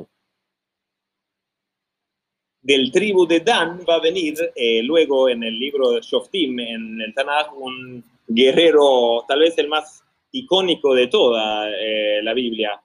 Del 2.60 2.92
tribu 2.92 3.26
de 3.26 3.40
Dan 3.40 3.80
va 3.88 3.96
a 3.96 4.00
venir 4.00 4.34
eh, 4.54 4.82
luego 4.84 5.28
en 5.28 5.42
el 5.42 5.58
libro 5.58 5.90
de 5.92 6.00
Shoftim, 6.00 6.60
en 6.60 7.00
el 7.00 7.12
Tanaj, 7.14 7.52
un 7.56 8.04
guerrero, 8.28 9.24
tal 9.26 9.40
vez 9.40 9.58
el 9.58 9.68
más 9.68 10.04
icónico 10.30 10.94
de 10.94 11.08
toda 11.08 11.68
eh, 11.70 12.22
la 12.22 12.32
Biblia, 12.34 12.80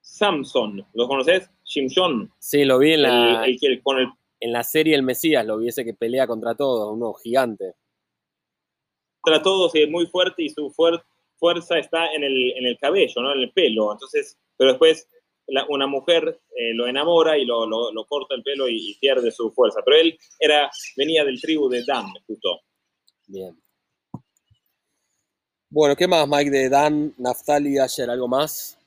Samson. 0.00 0.86
¿Lo 0.94 1.08
conoces? 1.08 1.50
Shimshon. 1.64 2.32
Sí, 2.38 2.64
lo 2.64 2.78
vi 2.78 2.92
en 2.92 3.02
la, 3.02 3.44
El- 3.44 3.50
el 3.54 3.60
que- 3.60 3.82
con 3.82 3.98
el 3.98 4.06
en 4.38 4.52
la 4.52 4.62
serie 4.62 4.94
El 4.94 5.02
Mesías, 5.02 5.44
lo 5.46 5.56
vi 5.58 5.68
ese 5.68 5.82
que 5.84 5.94
pelea 5.94 6.26
contra 6.26 6.54
todos, 6.54 6.92
uno 6.92 7.14
gigante. 7.14 7.72
contra 9.20 9.42
todos 9.42 9.74
es 9.74 9.90
muy 9.90 10.06
fuerte 10.06 10.44
y 10.44 10.50
su 10.50 10.70
fuer- 10.70 11.02
fuerza 11.38 11.78
está 11.78 12.12
en 12.12 12.24
el, 12.24 12.52
en 12.56 12.66
el 12.66 12.78
cabello, 12.78 13.22
¿no? 13.22 13.32
En 13.32 13.40
el 13.40 13.52
pelo. 13.52 13.92
Entonces, 13.92 14.38
pero 14.56 14.70
después 14.72 15.08
la- 15.46 15.66
una 15.68 15.86
mujer 15.86 16.40
eh, 16.56 16.74
lo 16.74 16.86
enamora 16.86 17.38
y 17.38 17.44
lo, 17.44 17.66
lo- 17.66 17.92
lo 17.92 18.04
corta 18.06 18.34
el 18.34 18.42
pelo 18.42 18.68
y, 18.68 18.90
y 18.90 18.94
pierde 18.98 19.30
su 19.30 19.50
fuerza. 19.52 19.80
Pero 19.84 19.96
él 19.98 20.18
era, 20.38 20.70
venía 20.96 21.24
del 21.24 21.40
tribu 21.40 21.68
de 21.68 21.84
Dan, 21.86 22.06
justo. 22.26 22.60
Bien. 23.26 23.56
Bueno, 25.68 25.96
¿qué 25.96 26.06
más, 26.06 26.26
Mike, 26.28 26.50
de 26.50 26.68
Dan, 26.68 27.14
Naftali 27.18 27.74
y 27.74 27.78
Asher? 27.78 28.08
¿Algo 28.08 28.28
más? 28.28 28.78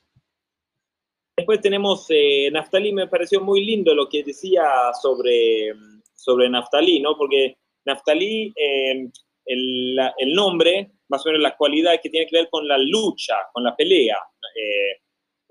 Después 1.36 1.60
tenemos 1.60 2.06
eh, 2.10 2.50
Naftali, 2.50 2.92
me 2.92 3.06
pareció 3.06 3.40
muy 3.40 3.64
lindo 3.64 3.94
lo 3.94 4.08
que 4.08 4.22
decía 4.22 4.62
sobre, 5.00 5.72
sobre 6.14 6.48
Naftali, 6.50 7.00
¿no? 7.00 7.16
Porque 7.16 7.56
Naftali, 7.84 8.52
eh, 8.56 9.08
el, 9.46 9.98
el 10.18 10.34
nombre, 10.34 10.90
más 11.10 11.24
o 11.24 11.28
menos 11.28 11.42
la 11.42 11.56
cualidad 11.56 12.00
que 12.02 12.08
tiene 12.08 12.26
que 12.26 12.36
ver 12.36 12.48
con 12.50 12.66
la 12.66 12.78
lucha, 12.78 13.34
con 13.52 13.64
la 13.64 13.76
pelea. 13.76 14.16
eh, 14.56 15.00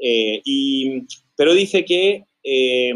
eh, 0.01 0.41
y, 0.45 1.01
pero 1.35 1.53
dice 1.53 1.83
que, 1.83 2.25
eh, 2.43 2.93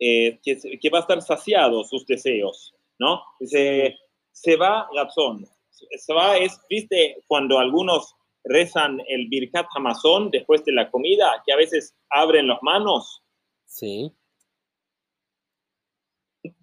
eh, 0.00 0.38
que, 0.42 0.78
que 0.80 0.90
va 0.90 0.98
a 0.98 1.00
estar 1.02 1.22
saciado 1.22 1.84
sus 1.84 2.04
deseos, 2.06 2.74
¿no? 2.98 3.22
Dice, 3.40 3.96
se 4.32 4.56
va 4.56 4.88
Gatzón. 4.94 5.46
Se 5.70 6.12
va 6.12 6.36
es, 6.38 6.58
viste, 6.68 7.22
cuando 7.26 7.58
algunos 7.58 8.14
rezan 8.44 9.00
el 9.08 9.28
Birkat 9.28 9.66
Hamazón 9.74 10.30
después 10.30 10.64
de 10.64 10.72
la 10.72 10.90
comida, 10.90 11.42
que 11.44 11.52
a 11.52 11.56
veces 11.56 11.94
abren 12.10 12.48
las 12.48 12.62
manos 12.62 13.22
Sí. 13.66 14.12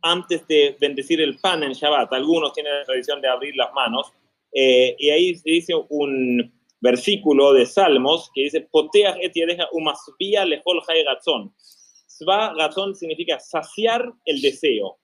Antes 0.02 0.46
de 0.48 0.76
bendecir 0.80 1.20
el 1.22 1.38
pan 1.40 1.64
en 1.64 1.74
Shabbat. 1.74 2.12
Algunos 2.14 2.54
tienen 2.54 2.74
la 2.74 2.86
tradición 2.86 3.22
de 3.22 3.28
abrir 3.28 3.56
las 3.56 3.72
manos. 3.74 4.12
eh, 4.56 4.96
y 5.00 5.10
ahí 5.10 5.36
se 5.36 5.50
dice 5.50 5.74
un 5.90 6.52
versículo 6.80 7.54
de 7.54 7.66
Salmos 7.66 8.30
que 8.36 8.44
dice, 8.44 8.62
Poteach 8.72 9.18
et 9.22 9.34
yedeja 9.34 9.68
umasbia 9.72 10.46
lechol 10.46 10.80
chai 10.86 11.04
gatzon. 11.04 11.52
Sva 12.08 12.54
gatzon 12.54 12.94
significa 12.96 13.40
saciar 13.40 14.14
el 14.26 14.42
deseo. 14.42 15.00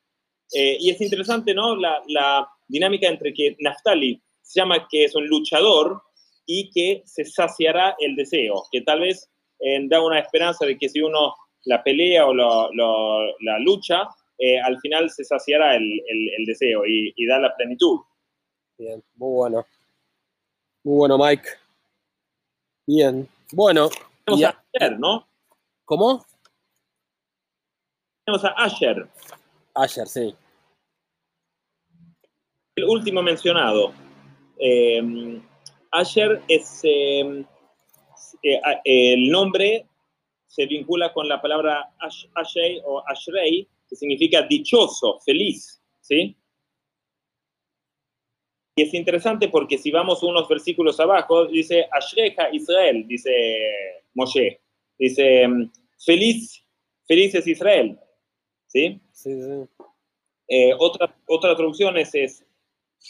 Eh, 0.54 0.78
y 0.80 0.90
es 0.92 1.02
interesante, 1.02 1.54
¿no? 1.54 1.76
La, 1.76 2.02
la 2.08 2.48
dinámica 2.68 3.08
entre 3.08 3.34
que 3.34 3.56
Naftali 3.60 4.22
se 4.42 4.60
llama 4.60 4.88
que 4.90 5.06
es 5.06 5.16
un 5.16 5.28
luchador 5.28 6.02
y 6.46 6.70
que 6.72 7.02
se 7.06 7.26
saciará 7.26 7.96
el 8.00 8.16
deseo, 8.16 8.64
que 8.72 8.82
tal 8.82 9.00
vez 9.02 9.30
eh, 9.60 9.80
da 9.88 10.02
una 10.02 10.20
esperanza 10.20 10.66
de 10.66 10.78
que 10.78 10.90
si 10.90 11.02
uno 11.02 11.34
la 11.66 11.84
pelea 11.84 12.26
o 12.28 12.34
lo- 12.34 12.70
lo- 12.74 13.28
la 13.42 13.60
lucha, 13.60 14.08
eh, 14.40 14.60
al 14.60 14.80
final 14.80 15.10
se 15.10 15.24
saciará 15.24 15.76
el, 15.76 15.84
el- 15.84 16.30
el 16.38 16.46
deseo 16.46 16.86
y, 16.86 17.14
y 17.16 17.26
da 17.28 17.40
la 17.40 17.56
plenitud. 17.56 18.00
Bien, 18.78 19.04
muy 19.16 19.36
bueno. 19.36 19.66
Muy 20.84 20.98
bueno, 20.98 21.18
Mike. 21.18 21.50
Bien. 22.88 23.28
Bueno, 23.52 23.90
Tenemos 24.26 24.44
a 24.46 24.64
Asher, 24.74 25.00
¿no? 25.00 25.28
¿cómo? 25.86 26.26
Tenemos 28.26 28.46
a 28.46 28.50
Asher, 28.50 29.08
Asher, 29.76 30.08
sí. 30.08 30.36
el 32.76 32.84
último 32.86 33.22
mencionado. 33.22 33.92
Eh, 34.60 35.42
Asher 35.92 36.42
es 36.48 36.82
eh, 36.84 37.46
el 38.86 39.30
nombre 39.32 39.86
se 40.48 40.66
vincula 40.66 41.12
con 41.14 41.28
la 41.28 41.42
palabra 41.42 41.94
ash, 42.00 42.26
o 42.86 43.04
Ashrei, 43.08 43.68
que 43.90 43.96
significa 43.96 44.44
dichoso, 44.44 45.20
feliz, 45.26 45.82
¿sí? 46.00 46.36
Y 48.76 48.84
es 48.84 48.94
interesante 48.94 49.50
porque 49.50 49.78
si 49.78 49.92
vamos 49.92 50.24
unos 50.24 50.48
versículos 50.48 51.00
abajo, 51.00 51.48
dice 51.48 51.88
Ashreja 51.92 52.50
Israel, 52.54 53.06
dice 53.08 53.32
Moshe. 54.14 54.62
Dice, 54.98 55.48
feliz, 56.06 56.64
feliz 57.08 57.34
es 57.36 57.48
Israel, 57.48 57.98
¿sí? 58.68 59.02
Sí, 59.12 59.42
sí. 59.42 59.84
Eh, 60.48 60.74
otra, 60.78 61.16
otra 61.28 61.56
traducción 61.56 61.98
es, 61.98 62.14
es, 62.16 62.46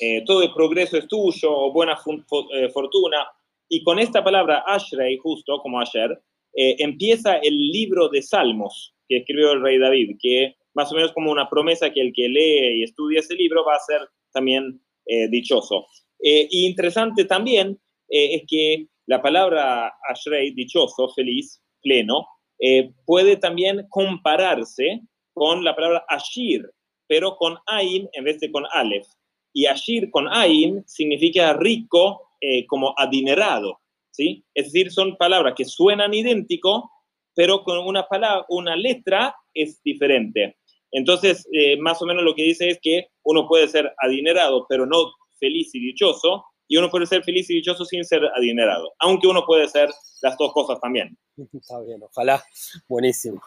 eh, 0.01 0.23
todo 0.25 0.43
el 0.43 0.53
progreso 0.53 0.97
es 0.97 1.07
tuyo 1.07 1.51
o 1.51 1.71
buena 1.71 1.97
fun- 1.97 2.25
eh, 2.53 2.69
fortuna. 2.69 3.27
Y 3.67 3.83
con 3.83 3.97
esta 3.99 4.23
palabra 4.23 4.63
Ashrei, 4.67 5.17
justo 5.17 5.59
como 5.61 5.79
Asher, 5.79 6.11
eh, 6.53 6.75
empieza 6.79 7.37
el 7.37 7.55
libro 7.71 8.09
de 8.09 8.21
Salmos 8.21 8.93
que 9.07 9.17
escribió 9.17 9.51
el 9.53 9.61
rey 9.61 9.77
David, 9.79 10.17
que 10.19 10.55
más 10.79 10.91
o 10.93 10.95
menos 10.95 11.11
como 11.11 11.29
una 11.29 11.49
promesa 11.49 11.91
que 11.91 11.99
el 11.99 12.13
que 12.13 12.29
lee 12.29 12.79
y 12.79 12.83
estudia 12.83 13.19
ese 13.19 13.35
libro 13.35 13.65
va 13.65 13.75
a 13.75 13.79
ser 13.79 13.99
también 14.31 14.81
eh, 15.05 15.27
dichoso. 15.27 15.87
Eh, 16.23 16.47
y 16.49 16.65
interesante 16.67 17.25
también 17.25 17.77
eh, 18.07 18.35
es 18.35 18.43
que 18.47 18.87
la 19.07 19.21
palabra 19.21 19.93
Ashrei, 20.09 20.51
dichoso, 20.51 21.09
feliz, 21.09 21.61
pleno, 21.81 22.25
eh, 22.59 22.91
puede 23.05 23.35
también 23.35 23.87
compararse 23.89 25.01
con 25.33 25.63
la 25.63 25.75
palabra 25.75 26.05
Ashir, 26.07 26.69
pero 27.07 27.35
con 27.35 27.57
Ain 27.65 28.07
en 28.13 28.23
vez 28.23 28.39
de 28.39 28.51
con 28.51 28.65
Aleph. 28.71 29.07
Y 29.53 29.65
Ashir 29.65 30.09
con 30.11 30.27
Ain 30.29 30.83
significa 30.85 31.53
rico 31.53 32.29
eh, 32.39 32.65
como 32.67 32.93
adinerado, 32.97 33.79
¿sí? 34.11 34.45
Es 34.53 34.65
decir, 34.65 34.91
son 34.91 35.17
palabras 35.17 35.55
que 35.57 35.65
suenan 35.65 36.13
idéntico, 36.13 36.91
pero 37.33 37.63
con 37.63 37.79
una 37.79 38.07
palabra, 38.07 38.45
una 38.49 38.75
letra 38.75 39.35
es 39.53 39.81
diferente. 39.83 40.58
Entonces, 40.91 41.47
eh, 41.53 41.77
más 41.77 42.01
o 42.01 42.05
menos 42.05 42.23
lo 42.23 42.33
que 42.35 42.43
dice 42.43 42.69
es 42.69 42.79
que 42.81 43.07
uno 43.23 43.47
puede 43.47 43.67
ser 43.67 43.93
adinerado, 44.01 44.65
pero 44.67 44.85
no 44.85 44.97
feliz 45.39 45.73
y 45.75 45.79
dichoso, 45.79 46.45
y 46.67 46.77
uno 46.77 46.89
puede 46.89 47.05
ser 47.05 47.23
feliz 47.23 47.49
y 47.49 47.55
dichoso 47.55 47.85
sin 47.85 48.03
ser 48.03 48.23
adinerado, 48.35 48.91
aunque 48.99 49.27
uno 49.27 49.43
puede 49.45 49.67
ser 49.67 49.89
las 50.21 50.37
dos 50.37 50.51
cosas 50.53 50.79
también. 50.81 51.17
Está 51.53 51.79
bien, 51.81 52.01
ojalá. 52.03 52.43
Buenísimo. 52.87 53.41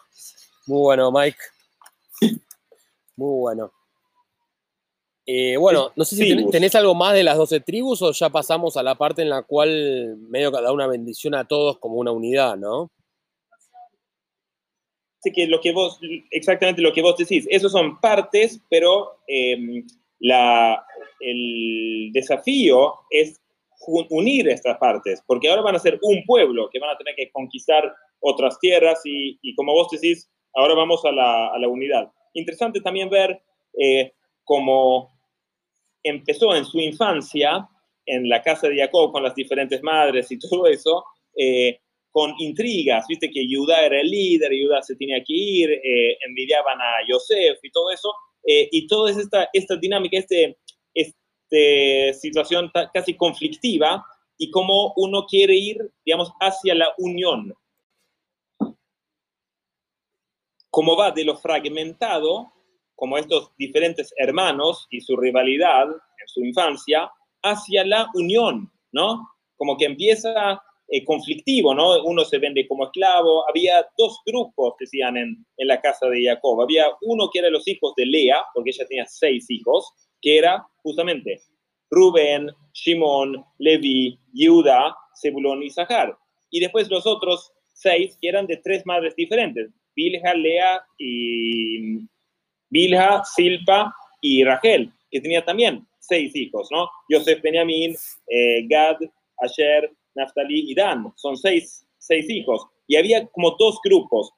Muy 0.67 0.79
bueno, 0.81 1.11
Mike. 1.11 1.37
Muy 3.15 3.39
bueno. 3.41 3.71
Eh, 5.25 5.55
bueno, 5.55 5.91
no 5.95 6.03
sé 6.03 6.15
si 6.17 6.23
ten- 6.23 6.35
Tribus. 6.35 6.51
tenés 6.51 6.75
algo 6.75 6.95
más 6.95 7.13
de 7.13 7.23
las 7.23 7.37
12 7.37 7.61
tribus 7.61 8.01
o 8.01 8.11
ya 8.11 8.29
pasamos 8.29 8.75
a 8.75 8.83
la 8.83 8.95
parte 8.95 9.21
en 9.21 9.29
la 9.29 9.43
cual 9.43 10.17
medio 10.17 10.51
que 10.51 10.61
da 10.61 10.71
una 10.73 10.87
bendición 10.87 11.33
a 11.35 11.45
todos 11.47 11.79
como 11.79 11.95
una 11.95 12.11
unidad, 12.11 12.57
¿no? 12.57 12.91
Así 15.23 15.31
que 15.31 15.47
lo 15.47 15.61
que 15.61 15.71
vos, 15.71 16.01
exactamente 16.31 16.81
lo 16.81 16.91
que 16.91 17.01
vos 17.01 17.15
decís, 17.15 17.47
esos 17.49 17.71
son 17.71 17.97
partes, 18.01 18.59
pero 18.69 19.19
eh, 19.25 19.81
la, 20.19 20.85
el 21.21 22.09
desafío 22.11 22.93
es 23.09 23.41
unir 23.87 24.49
estas 24.49 24.77
partes, 24.79 25.23
porque 25.25 25.47
ahora 25.47 25.61
van 25.61 25.77
a 25.77 25.79
ser 25.79 25.97
un 26.01 26.25
pueblo 26.25 26.69
que 26.69 26.79
van 26.79 26.89
a 26.89 26.97
tener 26.97 27.15
que 27.15 27.31
conquistar 27.31 27.89
otras 28.19 28.59
tierras 28.59 28.99
y, 29.05 29.39
y 29.41 29.55
como 29.55 29.71
vos 29.71 29.87
decís, 29.91 30.29
ahora 30.55 30.75
vamos 30.75 31.05
a 31.05 31.11
la, 31.13 31.47
a 31.47 31.57
la 31.57 31.69
unidad. 31.69 32.11
Interesante 32.33 32.81
también 32.81 33.09
ver 33.09 33.41
eh, 33.79 34.11
cómo 34.43 35.09
empezó 36.03 36.53
en 36.53 36.65
su 36.65 36.81
infancia 36.81 37.65
en 38.05 38.27
la 38.27 38.41
casa 38.41 38.67
de 38.67 38.77
Jacob 38.77 39.13
con 39.13 39.23
las 39.23 39.35
diferentes 39.35 39.81
madres 39.81 40.29
y 40.31 40.37
todo 40.37 40.67
eso, 40.67 41.05
eh, 41.37 41.79
con 42.13 42.35
intrigas, 42.37 43.07
viste 43.09 43.31
que 43.31 43.47
Judá 43.49 43.87
era 43.87 43.99
el 43.99 44.07
líder, 44.07 44.51
Judá 44.63 44.83
se 44.83 44.95
tenía 44.95 45.17
que 45.23 45.33
ir, 45.33 45.71
eh, 45.71 46.15
envidiaban 46.27 46.79
a 46.79 47.07
Yosef 47.09 47.57
y 47.63 47.71
todo 47.71 47.89
eso, 47.89 48.13
eh, 48.45 48.69
y 48.71 48.85
toda 48.85 49.09
esta, 49.09 49.49
esta 49.51 49.75
dinámica, 49.77 50.19
este, 50.19 50.59
este 50.93 52.13
situación 52.13 52.71
casi 52.93 53.15
conflictiva 53.15 54.05
y 54.37 54.51
cómo 54.51 54.93
uno 54.95 55.25
quiere 55.25 55.55
ir, 55.55 55.91
digamos, 56.05 56.31
hacia 56.39 56.75
la 56.75 56.93
unión. 56.99 57.51
Cómo 60.69 60.95
va 60.95 61.09
de 61.09 61.25
lo 61.25 61.35
fragmentado, 61.35 62.53
como 62.95 63.17
estos 63.17 63.51
diferentes 63.57 64.13
hermanos 64.17 64.85
y 64.91 65.01
su 65.01 65.17
rivalidad 65.17 65.87
en 65.87 66.27
su 66.27 66.45
infancia, 66.45 67.11
hacia 67.41 67.83
la 67.83 68.07
unión, 68.13 68.71
¿no? 68.91 69.29
Como 69.55 69.77
que 69.77 69.85
empieza 69.85 70.61
eh, 70.95 71.03
conflictivo, 71.03 71.73
¿no? 71.73 72.03
Uno 72.03 72.23
se 72.23 72.37
vende 72.37 72.67
como 72.67 72.83
esclavo. 72.85 73.49
Había 73.49 73.83
dos 73.97 74.19
grupos, 74.27 74.75
decían, 74.79 75.17
en, 75.17 75.43
en 75.57 75.67
la 75.67 75.81
casa 75.81 76.07
de 76.07 76.23
Jacob. 76.23 76.61
Había 76.61 76.85
uno 77.01 77.31
que 77.33 77.39
era 77.39 77.49
los 77.49 77.67
hijos 77.67 77.93
de 77.97 78.05
Lea, 78.05 78.37
porque 78.53 78.69
ella 78.69 78.85
tenía 78.87 79.05
seis 79.07 79.49
hijos, 79.49 79.91
que 80.21 80.37
era 80.37 80.63
justamente 80.83 81.41
Rubén, 81.89 82.47
Shimón, 82.73 83.43
Levi, 83.57 84.19
Yehuda, 84.33 84.95
Zebulón 85.19 85.63
y 85.63 85.71
Zahar. 85.71 86.15
Y 86.51 86.59
después 86.59 86.87
los 86.91 87.07
otros 87.07 87.51
seis 87.73 88.15
que 88.21 88.29
eran 88.29 88.45
de 88.45 88.57
tres 88.57 88.85
madres 88.85 89.15
diferentes, 89.15 89.71
Bilha, 89.95 90.35
Lea 90.35 90.79
y 90.99 92.07
Bilha, 92.69 93.23
Silpa 93.23 93.95
y 94.21 94.43
Rachel, 94.43 94.93
que 95.09 95.21
tenía 95.21 95.43
también 95.43 95.87
seis 95.99 96.35
hijos, 96.35 96.67
¿no? 96.71 96.87
Yosef, 97.09 97.41
Benjamín, 97.41 97.95
eh, 98.27 98.67
Gad, 98.67 98.97
Asher, 99.39 99.91
Naftali 100.15 100.71
y 100.71 100.75
Dan. 100.75 101.11
Son 101.15 101.37
seis, 101.37 101.85
seis 101.97 102.29
hijos. 102.29 102.65
Y 102.87 102.95
había 102.95 103.25
como 103.27 103.55
dos 103.57 103.79
grupos. 103.83 104.31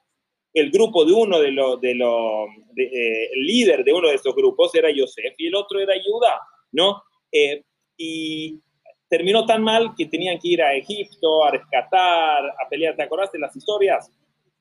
El 0.54 0.72
grupo 0.72 1.04
de 1.04 1.14
uno 1.14 1.40
de 1.40 1.52
los, 1.52 1.82
de 1.82 1.96
los, 1.96 2.48
eh, 2.78 3.30
el 3.34 3.42
líder 3.42 3.84
de 3.84 3.92
uno 3.94 4.08
de 4.08 4.16
esos 4.16 4.34
grupos 4.34 4.74
era 4.74 4.90
Yosef 4.90 5.34
y 5.38 5.48
el 5.48 5.56
otro 5.56 5.80
era 5.80 5.94
Judá, 6.02 6.40
¿no? 6.72 7.04
Eh, 7.32 7.64
y 7.98 8.62
terminó 9.10 9.46
tan 9.46 9.62
mal 9.62 9.94
que 9.98 10.06
tenían 10.06 10.40
que 10.40 10.50
ir 10.50 10.62
a 10.62 10.74
Egipto 10.74 11.44
a 11.44 11.52
rescatar, 11.52 12.46
a 12.46 12.70
pelear. 12.70 12.96
¿Te 12.96 13.04
acordás 13.04 13.32
de 13.32 13.40
las 13.40 13.56
historias? 13.56 14.10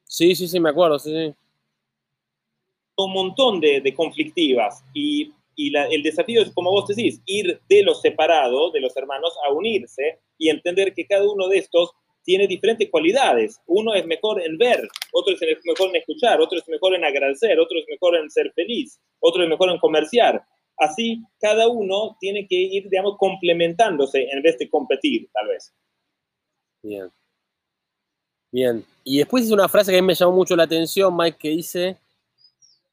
Sí, 0.05 0.35
sí, 0.35 0.49
sí, 0.49 0.59
me 0.59 0.71
acuerdo, 0.71 0.99
sí, 0.99 1.11
sí. 1.11 1.35
Un 2.97 3.13
montón 3.13 3.61
de, 3.61 3.81
de 3.81 3.95
conflictivas 3.95 4.85
y, 4.93 5.33
y 5.57 5.77
el 5.77 6.03
desafío 6.03 6.43
es, 6.43 6.51
como 6.53 6.71
vos 6.71 6.89
decís, 6.89 7.21
ir 7.27 7.61
de 7.69 7.83
los 7.83 8.01
separados, 8.01 8.73
de 8.73 8.81
los 8.81 8.97
hermanos, 8.97 9.33
a 9.47 9.53
unirse 9.53 10.21
y 10.39 10.49
entender 10.49 10.95
que 10.95 11.07
cada 11.07 11.31
uno 11.31 11.49
de 11.49 11.59
estos 11.59 11.93
tiene 12.25 12.47
diferentes 12.47 12.91
cualidades. 12.91 13.61
Uno 13.67 13.95
es 13.95 14.07
mejor 14.07 14.43
en 14.43 14.59
ver, 14.59 14.89
otro 15.13 15.35
es 15.35 15.41
mejor 15.65 15.91
en 15.91 15.97
escuchar, 15.97 16.41
otro 16.41 16.59
es 16.59 16.69
mejor 16.69 16.95
en 16.95 17.05
agradecer, 17.05 17.59
otro 17.61 17.79
es 17.79 17.85
mejor 17.89 18.17
en 18.17 18.31
ser 18.31 18.53
feliz, 18.55 18.99
otro 19.21 19.43
es 19.43 19.49
mejor 19.49 19.71
en 19.71 19.79
comerciar. 19.79 20.43
Así, 20.77 21.23
cada 21.39 21.69
uno 21.69 22.17
tiene 22.19 22.49
que 22.49 22.57
ir, 22.57 22.89
digamos, 22.89 23.17
complementándose 23.19 24.27
en 24.31 24.43
vez 24.43 24.59
de 24.59 24.69
competir, 24.69 25.29
tal 25.33 25.49
vez. 25.49 25.73
Bien. 26.83 27.11
Bien. 28.51 28.85
Y 29.05 29.19
después 29.19 29.45
dice 29.45 29.55
una 29.55 29.69
frase 29.69 29.93
que 29.93 29.99
a 29.99 30.03
mí 30.03 30.07
me 30.07 30.15
llamó 30.15 30.33
mucho 30.33 30.57
la 30.57 30.65
atención, 30.65 31.17
Mike, 31.17 31.39
que 31.39 31.49
dice, 31.51 31.97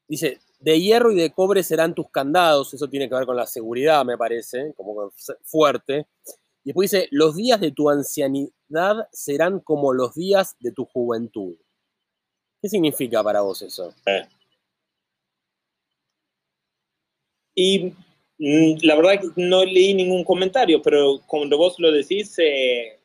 dice, 0.06 0.38
de 0.62 0.80
hierro 0.80 1.10
y 1.10 1.16
de 1.16 1.32
cobre 1.32 1.62
serán 1.62 1.94
tus 1.94 2.08
candados. 2.10 2.72
Eso 2.72 2.88
tiene 2.88 3.08
que 3.08 3.14
ver 3.14 3.26
con 3.26 3.36
la 3.36 3.46
seguridad, 3.46 4.04
me 4.04 4.16
parece, 4.16 4.72
como 4.76 5.12
fuerte. 5.42 6.06
Y 6.64 6.68
después 6.68 6.90
dice, 6.90 7.08
los 7.10 7.36
días 7.36 7.60
de 7.60 7.72
tu 7.72 7.90
ancianidad 7.90 9.08
serán 9.12 9.60
como 9.60 9.92
los 9.92 10.14
días 10.14 10.56
de 10.60 10.72
tu 10.72 10.84
juventud. 10.84 11.56
¿Qué 12.60 12.68
significa 12.68 13.22
para 13.24 13.40
vos 13.40 13.60
eso? 13.62 13.92
Eh. 14.06 14.22
Y 17.54 17.92
mm, 18.38 18.78
la 18.82 18.94
verdad 18.94 19.20
que 19.20 19.28
no 19.36 19.64
leí 19.64 19.94
ningún 19.94 20.24
comentario, 20.24 20.80
pero 20.80 21.20
cuando 21.26 21.58
vos 21.58 21.74
lo 21.78 21.90
decís, 21.90 22.38
eh, 22.38 23.00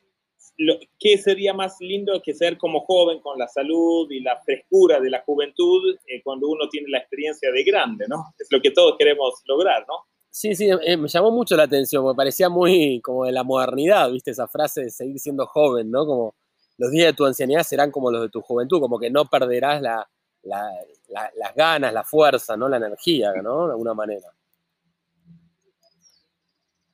¿qué 0.98 1.18
sería 1.18 1.54
más 1.54 1.76
lindo 1.80 2.20
que 2.22 2.34
ser 2.34 2.58
como 2.58 2.80
joven 2.80 3.20
con 3.20 3.38
la 3.38 3.46
salud 3.46 4.10
y 4.10 4.20
la 4.20 4.40
frescura 4.42 5.00
de 5.00 5.10
la 5.10 5.22
juventud 5.22 5.96
eh, 6.06 6.20
cuando 6.22 6.48
uno 6.48 6.68
tiene 6.68 6.88
la 6.90 6.98
experiencia 6.98 7.50
de 7.52 7.62
grande, 7.62 8.06
¿no? 8.08 8.24
Es 8.38 8.48
lo 8.50 8.60
que 8.60 8.72
todos 8.72 8.96
queremos 8.98 9.34
lograr, 9.46 9.84
¿no? 9.86 9.94
Sí, 10.30 10.54
sí, 10.54 10.68
eh, 10.68 10.96
me 10.96 11.08
llamó 11.08 11.30
mucho 11.30 11.56
la 11.56 11.64
atención, 11.64 12.04
me 12.04 12.14
parecía 12.14 12.48
muy 12.48 13.00
como 13.00 13.24
de 13.24 13.32
la 13.32 13.44
modernidad, 13.44 14.10
¿viste? 14.10 14.32
Esa 14.32 14.48
frase 14.48 14.82
de 14.82 14.90
seguir 14.90 15.18
siendo 15.18 15.46
joven, 15.46 15.90
¿no? 15.90 16.04
Como 16.04 16.34
los 16.76 16.90
días 16.90 17.06
de 17.06 17.12
tu 17.14 17.24
ancianidad 17.24 17.62
serán 17.62 17.90
como 17.90 18.10
los 18.10 18.22
de 18.22 18.28
tu 18.28 18.40
juventud, 18.40 18.80
como 18.80 18.98
que 18.98 19.10
no 19.10 19.26
perderás 19.26 19.80
la, 19.80 20.08
las 20.42 21.54
ganas, 21.54 21.92
la 21.92 22.04
fuerza, 22.04 22.56
¿no? 22.56 22.68
La 22.68 22.76
energía, 22.76 23.32
¿no? 23.42 23.66
De 23.66 23.72
alguna 23.72 23.94
manera. 23.94 24.28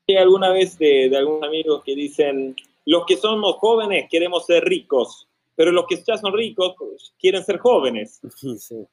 Hay 0.06 0.16
alguna 0.16 0.50
vez 0.50 0.78
de, 0.78 1.08
de 1.08 1.16
algunos 1.16 1.42
amigos 1.42 1.82
que 1.82 1.94
dicen, 1.94 2.54
los 2.86 3.04
que 3.06 3.16
somos 3.16 3.56
jóvenes 3.56 4.08
queremos 4.10 4.46
ser 4.46 4.64
ricos, 4.64 5.28
pero 5.54 5.72
los 5.72 5.86
que 5.86 6.02
ya 6.06 6.18
son 6.18 6.32
ricos 6.32 6.74
quieren 7.18 7.44
ser 7.44 7.58
jóvenes. 7.58 8.20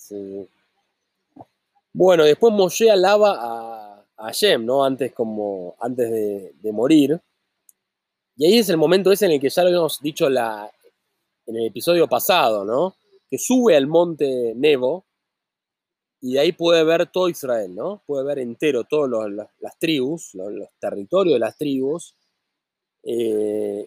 Sí, 0.00 0.12
sí. 0.14 0.48
Bueno, 1.92 2.24
después 2.24 2.54
Moshe 2.54 2.90
alaba 2.90 3.34
a, 3.38 3.88
a 4.18 4.32
Shem, 4.32 4.64
¿no? 4.64 4.84
Antes, 4.84 5.12
como, 5.12 5.76
antes 5.80 6.10
de, 6.10 6.72
morir. 6.72 7.20
Y 8.36 8.46
ahí 8.46 8.58
es 8.58 8.68
el 8.68 8.76
momento 8.76 9.10
ese 9.10 9.26
en 9.26 9.32
el 9.32 9.40
que 9.40 9.48
ya 9.48 9.62
lo 9.62 9.68
habíamos 9.68 10.00
dicho 10.00 10.28
la, 10.28 10.70
en 11.46 11.56
el 11.56 11.66
episodio 11.66 12.06
pasado, 12.08 12.64
¿no? 12.64 12.94
Que 13.28 13.38
sube 13.38 13.76
al 13.76 13.86
monte 13.86 14.54
Nebo 14.54 15.04
y 16.20 16.34
de 16.34 16.40
ahí 16.40 16.52
puede 16.52 16.82
ver 16.84 17.06
todo 17.06 17.28
Israel, 17.28 17.74
¿no? 17.74 18.02
Puede 18.06 18.24
ver 18.24 18.40
entero 18.40 18.84
todas 18.84 19.30
las 19.60 19.78
tribus, 19.78 20.34
los, 20.34 20.68
territorios 20.80 21.34
de 21.34 21.40
las 21.40 21.56
tribus. 21.56 22.14
Eh, 23.10 23.86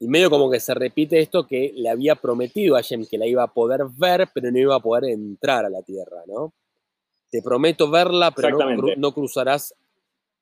y 0.00 0.08
medio 0.08 0.30
como 0.30 0.50
que 0.50 0.60
se 0.60 0.72
repite 0.74 1.20
esto 1.20 1.46
que 1.46 1.72
le 1.76 1.90
había 1.90 2.16
prometido 2.16 2.76
a 2.76 2.80
Shem 2.80 3.06
que 3.06 3.18
la 3.18 3.26
iba 3.26 3.42
a 3.42 3.52
poder 3.52 3.82
ver, 3.96 4.28
pero 4.32 4.50
no 4.50 4.58
iba 4.58 4.74
a 4.74 4.80
poder 4.80 5.10
entrar 5.10 5.64
a 5.64 5.70
la 5.70 5.82
tierra, 5.82 6.22
¿no? 6.26 6.52
te 7.32 7.40
prometo 7.40 7.90
verla, 7.90 8.30
pero 8.30 8.58
no, 8.96 9.14
cruzarás 9.14 9.74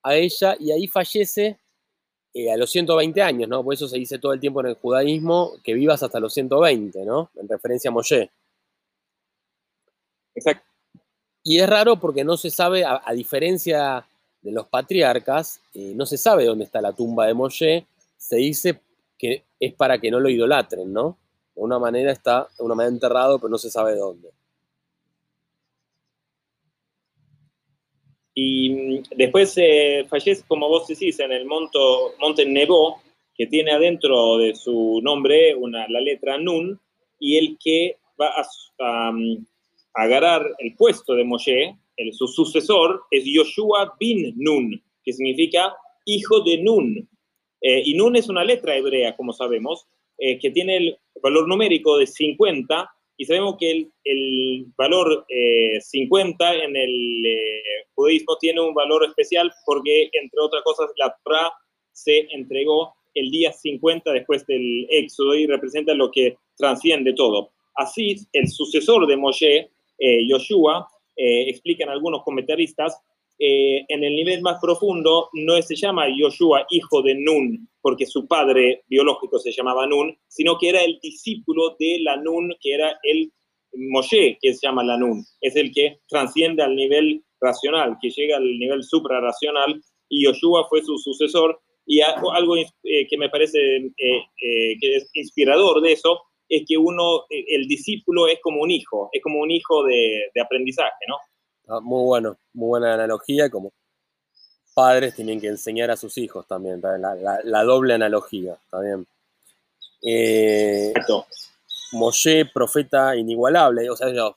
a 0.03 0.17
ella, 0.17 0.57
y 0.59 0.73
ahí 0.73 0.89
fallece 0.89 1.57
eh, 2.35 2.51
a 2.51 2.57
los 2.57 2.69
120 2.69 3.23
años, 3.23 3.49
¿no? 3.49 3.63
Por 3.63 3.75
eso 3.75 3.87
se 3.87 3.97
dice 3.97 4.19
todo 4.19 4.33
el 4.33 4.41
tiempo 4.41 4.61
en 4.61 4.67
el 4.67 4.75
judaísmo 4.75 5.53
que 5.63 5.73
vivas 5.73 6.03
hasta 6.03 6.19
los 6.19 6.35
120, 6.35 7.05
¿no? 7.05 7.31
En 7.37 7.49
referencia 7.49 7.91
a 7.91 7.93
Moshe. 7.93 8.29
Exacto. 10.35 10.67
Y 11.45 11.61
es 11.61 11.71
raro 11.71 12.01
porque 12.01 12.25
no 12.25 12.37
se 12.37 12.51
sabe, 12.51 12.85
a, 12.85 13.01
diferencia 13.15 14.05
de 14.43 14.51
los 14.51 14.67
patriarcas, 14.67 15.61
eh, 15.75 15.93
no 15.95 16.07
se 16.07 16.19
sabe 16.19 16.45
dónde 16.45 16.65
está 16.65 16.81
la 16.81 16.93
tumba 16.93 17.27
de 17.27 17.35
Moshe, 17.35 17.87
se 18.21 18.37
dice 18.37 18.83
que 19.19 19.47
es 19.59 19.75
para 19.75 19.99
que 19.99 20.11
no 20.11 20.21
lo 20.21 20.29
idolatren, 20.29 20.93
¿no? 20.93 21.19
De 21.57 21.63
una 21.63 21.79
manera 21.79 22.13
está, 22.13 22.47
de 22.57 22.65
una 22.65 22.75
manera 22.75 22.95
enterrado, 22.95 23.39
pero 23.39 23.49
no 23.49 23.59
se 23.59 23.71
sabe 23.71 23.97
dónde. 23.97 24.31
Y 28.35 28.71
mm, 28.71 29.03
después 29.17 29.55
eh, 29.57 30.07
fallece, 30.09 30.45
como 30.47 30.69
vos 30.69 30.87
decís, 30.87 31.19
en 31.19 31.33
el 31.33 31.47
monto, 31.47 32.15
monte 32.21 32.45
Nebo, 32.45 33.01
que 33.35 33.47
tiene 33.47 33.73
adentro 33.73 34.37
de 34.37 34.55
su 34.55 35.01
nombre 35.03 35.55
una, 35.55 35.89
la 35.89 36.01
letra 36.01 36.37
Nun, 36.37 36.79
y 37.19 37.39
el 37.39 37.57
que 37.59 37.97
va 38.21 38.33
a, 38.79 39.13
mm, 39.13 39.47
agarrar 39.95 40.47
el 40.59 40.77
puesto 40.77 41.15
de 41.15 41.25
Moshe, 41.25 41.75
el, 41.97 42.13
su 42.13 42.29
sucesor, 42.29 43.03
es 43.11 43.25
Yoshua 43.25 43.97
bin 43.99 44.35
Nun, 44.37 44.83
que 45.03 45.15
significa 45.15 45.75
hijo 46.05 46.41
de 46.41 46.63
Nun. 46.63 47.10
Eh, 47.61 47.83
y 47.85 47.95
Nun 47.95 48.17
es 48.17 48.29
una 48.29 48.45
letra 48.45 48.77
hebrea, 48.77 49.17
como 49.17 49.33
sabemos, 49.33 49.87
eh, 50.19 50.39
que 50.39 50.51
tiene 50.51 50.77
el 50.77 50.99
valor 51.23 51.49
numérico 51.49 51.99
de 51.99 52.07
50 52.07 52.91
y 53.21 53.27
sabemos 53.27 53.57
que 53.59 53.87
el, 54.05 54.67
valor 54.79 55.27
50 55.79 56.55
eh, 56.55 56.65
en 56.65 56.75
el 56.75 57.27
eh, 57.27 57.63
judaísmo 57.95 58.39
tiene 58.41 58.63
un 58.63 58.73
valor 58.73 59.05
especial 59.05 59.53
porque, 59.67 60.09
entre 60.15 60.41
otras 60.41 60.63
cosas, 60.63 60.91
la 60.97 61.15
Torah 61.23 61.53
se 61.93 62.27
entregó 62.31 62.95
el 63.13 63.31
día 63.31 63.53
50 63.53 64.11
después 64.13 64.47
del 64.47 64.87
éxodo 64.89 65.35
y 65.35 65.47
representa 65.47 65.93
lo 65.93 66.11
que 66.11 66.39
transciende 66.57 67.13
todo. 67.13 67.51
Así, 67.75 68.17
el 68.33 68.49
sucesor 68.49 69.07
de 69.07 69.19
Moshe, 69.19 69.69
eh, 69.99 70.27
Yoshua, 70.27 70.89
explican 71.15 71.91
algunos 71.91 72.23
comentaristas, 72.23 72.99
eh, 73.43 73.87
en 73.89 74.05
el 74.05 74.15
nivel 74.15 74.43
más 74.43 74.59
profundo 74.61 75.31
no 75.33 75.61
se 75.63 75.75
llama 75.75 76.05
Yoshua 76.15 76.67
hijo 76.69 77.01
de 77.01 77.15
Nun, 77.15 77.67
porque 77.81 78.05
su 78.05 78.29
padre 78.29 78.83
biológico 78.87 79.39
se 79.39 79.51
llamaba 79.51 79.87
Nun, 79.87 80.15
sino 80.29 80.59
que 80.59 80.69
era 80.69 80.85
el 80.85 80.99
discípulo 81.03 81.75
de 81.79 82.01
la 82.03 82.19
Nun, 82.19 82.53
que 82.61 82.75
era 82.75 82.99
el 83.03 83.33
Moshe, 83.73 84.37
que 84.43 84.53
se 84.53 84.67
llama 84.67 84.85
la 84.85 84.99
Nun. 84.99 85.25
Es 85.41 85.57
el 85.57 85.73
que 85.73 86.01
transciende 86.07 86.63
al 86.63 86.77
nivel 86.77 87.25
racional, 87.41 87.97
que 88.03 88.11
llega 88.11 88.37
al 88.37 88.45
nivel 88.45 88.83
suprarracional, 88.85 89.81
y 90.11 90.27
Yoshua 90.27 90.69
fue 90.69 90.83
su 90.83 90.99
sucesor. 90.99 91.59
Y 91.87 92.03
algo 92.03 92.59
eh, 92.59 93.07
que 93.09 93.17
me 93.17 93.31
parece 93.31 93.59
eh, 93.59 94.23
que 94.37 94.97
es 94.97 95.09
inspirador 95.15 95.81
de 95.81 95.93
eso 95.93 96.21
es 96.47 96.65
que 96.69 96.77
uno, 96.77 97.25
el 97.31 97.67
discípulo 97.69 98.27
es 98.29 98.39
como 98.43 98.61
un 98.61 98.71
hijo, 98.71 99.09
es 99.13 99.23
como 99.23 99.41
un 99.41 99.51
hijo 99.51 99.85
de, 99.85 100.29
de 100.35 100.41
aprendizaje, 100.43 101.07
¿no? 101.09 101.17
Ah, 101.71 101.79
muy 101.81 102.05
bueno, 102.05 102.37
muy 102.53 102.69
buena 102.69 102.95
analogía. 102.95 103.49
Como 103.49 103.73
padres 104.75 105.15
tienen 105.15 105.41
que 105.41 105.47
enseñar 105.47 105.91
a 105.91 105.97
sus 105.97 106.19
hijos 106.19 106.47
también, 106.47 106.81
la, 106.83 107.63
doble 107.65 107.95
analogía, 107.95 108.57
también. 108.71 109.07
Eh, 110.03 110.93
Moshe, 111.93 112.47
profeta 112.47 113.15
inigualable, 113.17 113.89
o 113.89 113.97
sea, 113.97 114.09
los 114.09 114.35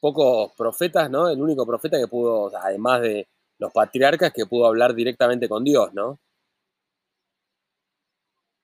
pocos 0.00 0.52
profetas, 0.56 1.10
¿no? 1.10 1.28
El 1.28 1.42
único 1.42 1.66
profeta 1.66 1.98
que 1.98 2.08
pudo, 2.08 2.50
además 2.56 3.02
de 3.02 3.28
los 3.58 3.72
patriarcas, 3.72 4.32
que 4.32 4.46
pudo 4.46 4.66
hablar 4.66 4.94
directamente 4.94 5.48
con 5.48 5.62
Dios, 5.62 5.92
¿no? 5.92 6.18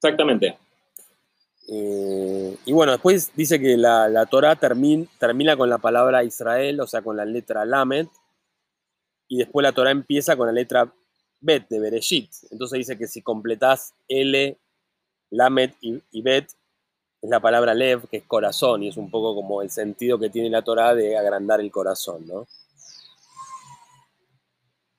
Exactamente. 0.01 0.59
Eh, 1.69 2.57
y 2.65 2.73
bueno, 2.73 2.93
después 2.93 3.33
dice 3.35 3.61
que 3.61 3.77
la, 3.77 4.09
la 4.09 4.27
Torah 4.27 4.57
termina 4.57 5.57
con 5.57 5.69
la 5.69 5.79
palabra 5.79 6.23
Israel, 6.23 6.81
o 6.81 6.87
sea, 6.87 7.03
con 7.03 7.17
la 7.17 7.25
letra 7.25 7.65
Lamed, 7.65 8.07
y 9.29 9.39
después 9.39 9.65
la 9.65 9.73
Torah 9.73 9.91
empieza 9.91 10.37
con 10.37 10.47
la 10.47 10.53
letra 10.53 10.93
Bet 11.41 11.69
de 11.69 11.81
Bereshit. 11.81 12.31
Entonces 12.51 12.79
dice 12.79 12.97
que 12.97 13.09
si 13.09 13.23
completás 13.23 13.95
L, 14.09 14.57
Lamed 15.31 15.73
y, 15.81 16.23
Bet, 16.23 16.47
es 17.21 17.31
la 17.31 17.41
palabra 17.41 17.75
Lev, 17.75 18.09
que 18.09 18.19
es 18.19 18.25
corazón, 18.25 18.85
y 18.85 18.89
es 18.89 18.97
un 18.97 19.11
poco 19.11 19.35
como 19.35 19.63
el 19.63 19.71
sentido 19.71 20.19
que 20.19 20.31
tiene 20.31 20.51
la 20.51 20.63
Torah 20.63 20.95
de 20.95 21.17
agrandar 21.17 21.61
el 21.61 21.71
corazón, 21.71 22.27
¿no? 22.27 22.47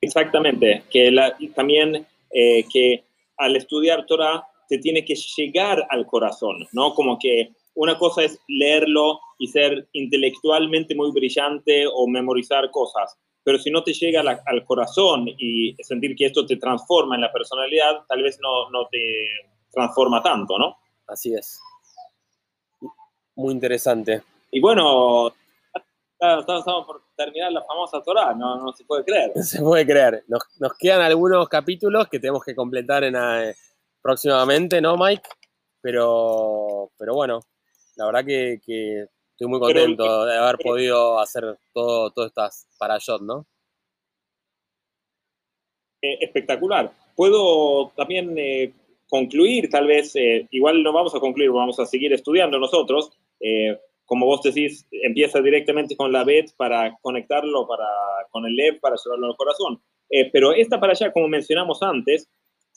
Exactamente, 0.02 0.84
que 0.92 1.12
también 1.56 2.06
eh, 2.30 2.66
que 2.72 3.04
al 3.38 3.56
estudiar 3.56 4.06
Torah 4.06 4.48
te 4.68 4.78
tiene 4.80 5.04
que 5.06 5.16
llegar 5.16 5.86
al 5.90 6.06
corazón, 6.06 6.68
¿no? 6.72 6.94
Como 6.94 7.18
que 7.20 7.54
una 7.76 7.98
cosa 7.98 8.24
es 8.24 8.40
leerlo 8.48 9.20
y 9.38 9.48
ser 9.48 9.88
intelectualmente 9.94 10.96
muy 10.96 11.12
brillante 11.12 11.86
o 11.88 12.08
memorizar 12.08 12.70
cosas, 12.72 13.18
pero 13.44 13.60
si 13.60 13.72
no 13.72 13.84
te 13.84 13.94
llega 13.94 14.22
al 14.46 14.66
corazón 14.66 15.28
y 15.28 15.76
sentir 15.82 16.16
que 16.16 16.26
esto 16.26 16.46
te 16.46 16.58
transforma 16.58 17.16
en 17.16 17.22
la 17.22 17.32
personalidad, 17.32 18.04
tal 18.08 18.24
vez 18.24 18.40
no, 18.42 18.70
no 18.72 18.88
te 18.92 19.00
transforma 19.72 20.22
tanto, 20.22 20.58
¿no? 20.58 20.76
Así 21.08 21.34
es. 21.34 21.60
Muy 23.36 23.54
interesante. 23.54 24.24
Y 24.52 24.60
bueno, 24.60 25.32
estamos 26.20 26.86
por 26.86 27.04
terminar 27.16 27.52
la 27.52 27.64
famosa 27.64 28.02
Torah, 28.02 28.34
no, 28.34 28.58
no 28.58 28.74
se 28.74 28.84
puede 28.84 29.06
creer. 29.06 29.32
Se 29.44 29.62
puede 29.62 29.86
creer. 29.86 30.24
Nos, 30.28 30.42
nos 30.60 30.74
quedan 30.78 31.02
algunos 31.02 31.48
capítulos 31.48 32.08
que 32.10 32.20
tenemos 32.20 32.44
que 32.44 32.56
completar 32.56 33.04
en, 33.04 33.16
eh, 33.16 33.56
próximamente, 34.02 34.82
¿no, 34.82 34.98
Mike? 34.98 35.28
Pero, 35.82 36.92
pero 36.98 37.14
bueno, 37.14 37.40
la 37.96 38.06
verdad 38.06 38.26
que, 38.26 38.54
estoy 38.54 39.48
muy 39.48 39.60
contento 39.60 40.26
de 40.26 40.38
haber 40.38 40.58
podido 40.58 41.20
hacer 41.20 41.58
todo, 41.74 42.12
todas 42.12 42.30
estas 42.30 42.68
para 42.78 42.98
shot, 43.00 43.22
¿no? 43.22 43.46
Eh, 46.02 46.18
espectacular. 46.22 46.92
Puedo 47.16 47.92
también 47.96 48.36
eh, 48.38 48.72
concluir, 49.10 49.70
tal 49.70 49.88
vez, 49.88 50.16
eh, 50.16 50.48
igual 50.52 50.84
no 50.84 50.94
vamos 50.94 51.16
a 51.16 51.20
concluir, 51.20 51.50
vamos 51.50 51.80
a 51.80 51.86
seguir 51.86 52.14
estudiando 52.14 52.60
nosotros. 52.60 53.12
como 54.06 54.26
vos 54.26 54.42
decís, 54.42 54.88
empieza 54.92 55.42
directamente 55.42 55.98
con 55.98 56.12
la 56.12 56.24
BET 56.24 56.56
para 56.56 56.98
conectarlo 57.02 57.68
para, 57.68 57.86
con 58.32 58.46
el 58.46 58.56
LED 58.56 58.80
para 58.80 58.96
llevarlo 58.96 59.28
al 59.28 59.36
corazón. 59.36 59.82
pero 60.32 60.54
esta 60.54 60.80
para 60.80 60.94
allá, 60.94 61.12
como 61.12 61.28
mencionamos 61.28 61.84
antes, 61.84 62.30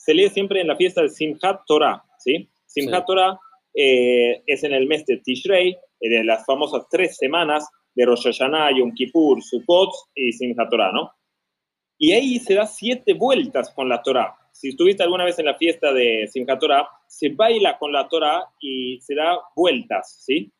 se 0.03 0.15
lee 0.15 0.29
siempre 0.29 0.61
en 0.61 0.67
la 0.67 0.75
fiesta 0.75 1.03
de 1.03 1.09
Simchat 1.09 1.61
Torah, 1.67 2.03
¿sí? 2.17 2.49
Simchat 2.65 3.05
Torah 3.05 3.39
eh, 3.73 4.41
es 4.47 4.63
en 4.63 4.73
el 4.73 4.87
mes 4.87 5.05
de 5.05 5.17
Tishrei, 5.17 5.77
de 5.99 6.23
las 6.23 6.43
famosas 6.43 6.87
tres 6.89 7.17
semanas 7.17 7.69
de 7.93 8.05
Rosh 8.05 8.23
Hashanah, 8.23 8.71
Yom 8.75 8.93
Kippur, 8.95 9.43
Sukkot 9.43 9.91
y 10.15 10.31
Simchat 10.33 10.71
Torah, 10.71 10.91
¿no? 10.91 11.11
Y 11.99 12.13
ahí 12.13 12.39
se 12.39 12.55
da 12.55 12.65
siete 12.65 13.13
vueltas 13.13 13.71
con 13.75 13.89
la 13.89 14.01
Torah. 14.01 14.35
Si 14.51 14.69
estuviste 14.69 15.03
alguna 15.03 15.23
vez 15.23 15.37
en 15.37 15.45
la 15.45 15.55
fiesta 15.55 15.93
de 15.93 16.27
Simchat 16.31 16.59
Torah, 16.59 16.89
se 17.07 17.29
baila 17.29 17.77
con 17.77 17.91
la 17.91 18.07
Torah 18.07 18.43
y 18.59 18.99
se 19.01 19.13
da 19.13 19.37
vueltas, 19.55 20.23
¿sí? 20.25 20.51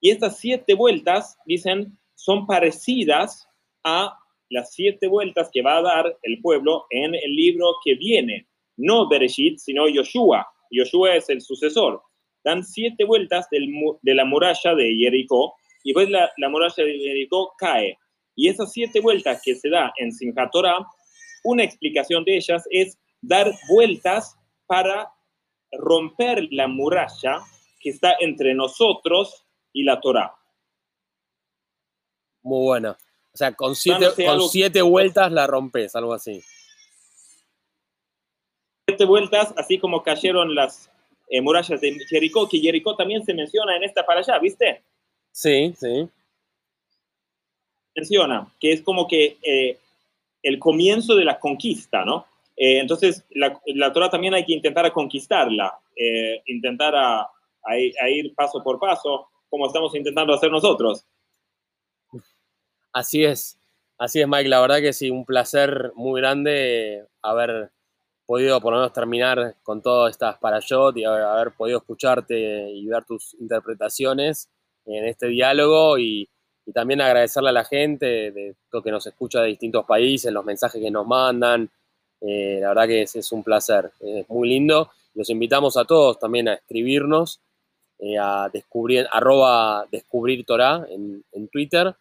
Y 0.00 0.10
estas 0.10 0.38
siete 0.38 0.74
vueltas, 0.74 1.36
dicen, 1.46 1.98
son 2.14 2.46
parecidas 2.46 3.48
a 3.82 4.16
las 4.50 4.72
siete 4.72 5.08
vueltas 5.08 5.50
que 5.52 5.62
va 5.62 5.78
a 5.78 5.82
dar 5.82 6.18
el 6.22 6.40
pueblo 6.40 6.86
en 6.90 7.16
el 7.16 7.32
libro 7.34 7.74
que 7.84 7.96
viene, 7.96 8.46
no 8.76 9.08
Bereshit, 9.08 9.58
sino 9.58 9.88
Yoshua. 9.88 10.46
Yoshua 10.70 11.16
es 11.16 11.28
el 11.28 11.40
sucesor. 11.40 12.02
Dan 12.44 12.64
siete 12.64 13.04
vueltas 13.04 13.46
de 13.50 14.14
la 14.14 14.24
muralla 14.24 14.74
de 14.74 14.96
Jericó 14.96 15.54
y 15.84 15.92
pues 15.92 16.08
la, 16.08 16.30
muralla 16.48 16.84
de 16.84 16.98
Jericó 16.98 17.52
cae. 17.58 17.98
Y 18.34 18.48
esas 18.48 18.72
siete 18.72 19.00
vueltas 19.00 19.40
que 19.44 19.54
se 19.54 19.68
da 19.68 19.92
en 19.98 20.12
Simchat 20.12 20.50
Torah, 20.50 20.78
una 21.44 21.64
explicación 21.64 22.24
de 22.24 22.36
ellas 22.36 22.64
es 22.70 22.98
dar 23.20 23.52
vueltas 23.68 24.36
para 24.66 25.12
romper 25.72 26.48
la 26.50 26.66
muralla 26.66 27.40
que 27.80 27.90
está 27.90 28.14
entre 28.20 28.54
nosotros 28.54 29.44
y 29.72 29.84
la 29.84 30.00
Torah. 30.00 30.34
Muy 32.42 32.64
buena. 32.64 32.90
O 33.32 33.36
sea, 33.36 33.54
con 33.54 33.76
siete, 33.76 34.06
con 34.26 34.48
siete 34.48 34.82
vueltas 34.82 35.30
la 35.30 35.46
rompes, 35.46 35.94
algo 35.94 36.12
así 36.12 36.42
vueltas, 39.06 39.52
así 39.56 39.78
como 39.78 40.02
cayeron 40.02 40.54
las 40.54 40.90
eh, 41.28 41.40
murallas 41.40 41.80
de 41.80 41.98
Jericó, 42.08 42.48
que 42.48 42.58
Jericó 42.58 42.96
también 42.96 43.24
se 43.24 43.34
menciona 43.34 43.76
en 43.76 43.84
esta 43.84 44.04
para 44.04 44.20
allá, 44.20 44.38
¿viste? 44.38 44.82
Sí, 45.30 45.74
sí. 45.78 46.08
Menciona 47.94 48.52
que 48.60 48.72
es 48.72 48.82
como 48.82 49.06
que 49.06 49.36
eh, 49.42 49.78
el 50.42 50.58
comienzo 50.58 51.14
de 51.14 51.24
la 51.24 51.38
conquista, 51.38 52.04
¿no? 52.04 52.26
Eh, 52.56 52.78
entonces, 52.80 53.24
la, 53.30 53.58
la, 53.66 53.92
Torah 53.92 54.10
también 54.10 54.34
hay 54.34 54.44
que 54.44 54.52
intentar 54.52 54.84
a 54.84 54.92
conquistarla, 54.92 55.78
intentar 56.46 56.94
a, 56.94 57.20
a, 57.64 58.10
ir 58.10 58.34
paso 58.34 58.62
por 58.62 58.78
paso, 58.78 59.28
como 59.48 59.66
estamos 59.66 59.94
intentando 59.94 60.34
hacer 60.34 60.50
nosotros. 60.50 61.04
Así 62.92 63.24
es, 63.24 63.58
así 63.98 64.20
es, 64.20 64.28
Mike. 64.28 64.48
La 64.48 64.60
verdad 64.60 64.80
que 64.80 64.92
sí, 64.92 65.10
un 65.10 65.24
placer 65.24 65.92
muy 65.94 66.20
grande 66.20 67.06
haber 67.22 67.70
podido 68.26 68.60
por 68.60 68.72
lo 68.72 68.78
menos 68.78 68.92
terminar 68.92 69.56
con 69.62 69.82
todas 69.82 70.12
estas 70.12 70.38
parashot 70.38 70.96
y 70.96 71.04
haber, 71.04 71.52
podido 71.52 71.78
escucharte 71.78 72.70
y 72.70 72.86
ver 72.86 73.04
tus 73.04 73.34
interpretaciones 73.34 74.48
en 74.86 75.04
este 75.06 75.28
diálogo 75.28 75.98
y, 75.98 76.28
también 76.72 77.00
agradecerle 77.00 77.48
a 77.48 77.52
la 77.52 77.64
gente 77.64 78.30
de 78.30 78.54
lo 78.70 78.82
que 78.84 78.92
nos 78.92 79.04
escucha 79.04 79.40
de 79.40 79.48
distintos 79.48 79.84
países, 79.84 80.32
los 80.32 80.44
mensajes 80.44 80.80
que 80.80 80.92
nos 80.92 81.04
mandan. 81.04 81.68
Eh, 82.20 82.60
la 82.60 82.68
verdad 82.68 82.86
que 82.86 83.02
es, 83.02 83.32
un 83.32 83.42
placer, 83.42 83.90
es 83.98 84.28
muy 84.30 84.48
lindo. 84.48 84.92
Los 85.14 85.28
invitamos 85.30 85.76
a 85.76 85.84
todos 85.84 86.20
también 86.20 86.48
a 86.48 86.54
escribirnos 86.54 87.40
eh, 87.98 88.16
a 88.16 88.48
descubrir, 88.52 89.08
arroba 89.10 89.86
descubrir 89.90 90.44
Torah 90.46 90.86
en, 90.88 91.48
Twitter 91.48 91.94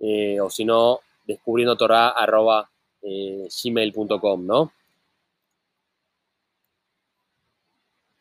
eh, 0.00 0.40
o 0.40 0.50
si 0.50 0.66
no, 0.66 1.00
descubriendo 1.24 1.74
Torah 1.74 2.10
arroba 2.10 2.70
gmail.com, 3.02 4.46
¿no? 4.46 4.72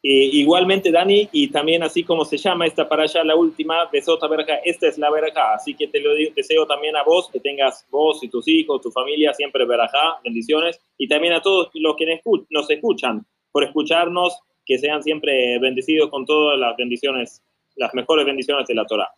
Eh, 0.07 0.29
igualmente, 0.33 0.91
Dani, 0.91 1.27
y 1.31 1.47
también 1.47 1.81
así 1.81 2.03
como 2.03 2.25
se 2.25 2.37
llama 2.37 2.67
esta 2.67 2.87
para 2.87 3.03
allá, 3.03 3.23
la 3.23 3.35
última, 3.35 3.89
Besota 3.91 4.27
Verja, 4.27 4.57
esta 4.63 4.87
es 4.87 4.99
la 4.99 5.09
Verja. 5.09 5.55
Así 5.55 5.73
que 5.73 5.87
te 5.87 5.99
lo 5.99 6.11
deseo 6.35 6.67
también 6.67 6.95
a 6.95 7.01
vos, 7.01 7.27
que 7.33 7.39
tengas 7.39 7.87
vos 7.89 8.21
y 8.21 8.29
tus 8.29 8.47
hijos, 8.47 8.83
tu 8.83 8.91
familia, 8.91 9.33
siempre 9.33 9.65
Verja, 9.65 10.19
bendiciones. 10.23 10.79
Y 10.99 11.07
también 11.07 11.33
a 11.33 11.41
todos 11.41 11.71
los 11.73 11.95
que 11.95 12.21
nos 12.51 12.69
escuchan, 12.69 13.25
por 13.51 13.63
escucharnos, 13.63 14.37
que 14.63 14.77
sean 14.77 15.01
siempre 15.01 15.57
bendecidos 15.57 16.11
con 16.11 16.23
todas 16.23 16.59
las 16.59 16.77
bendiciones, 16.77 17.41
las 17.75 17.91
mejores 17.95 18.27
bendiciones 18.27 18.67
de 18.67 18.75
la 18.75 18.85
Torah. 18.85 19.09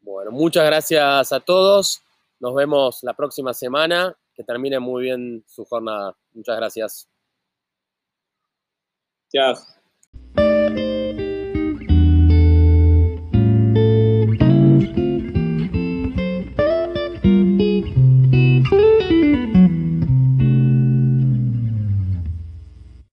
Bueno, 0.00 0.32
muchas 0.32 0.66
gracias 0.66 1.32
a 1.32 1.38
todos. 1.38 2.02
Nos 2.40 2.56
vemos 2.56 3.04
la 3.04 3.14
próxima 3.14 3.54
semana. 3.54 4.16
Que 4.34 4.42
termine 4.42 4.80
muy 4.80 5.04
bien 5.04 5.44
su 5.46 5.64
jornada. 5.64 6.16
Muchas 6.32 6.56
gracias. 6.56 7.08
Gracias. 9.32 9.83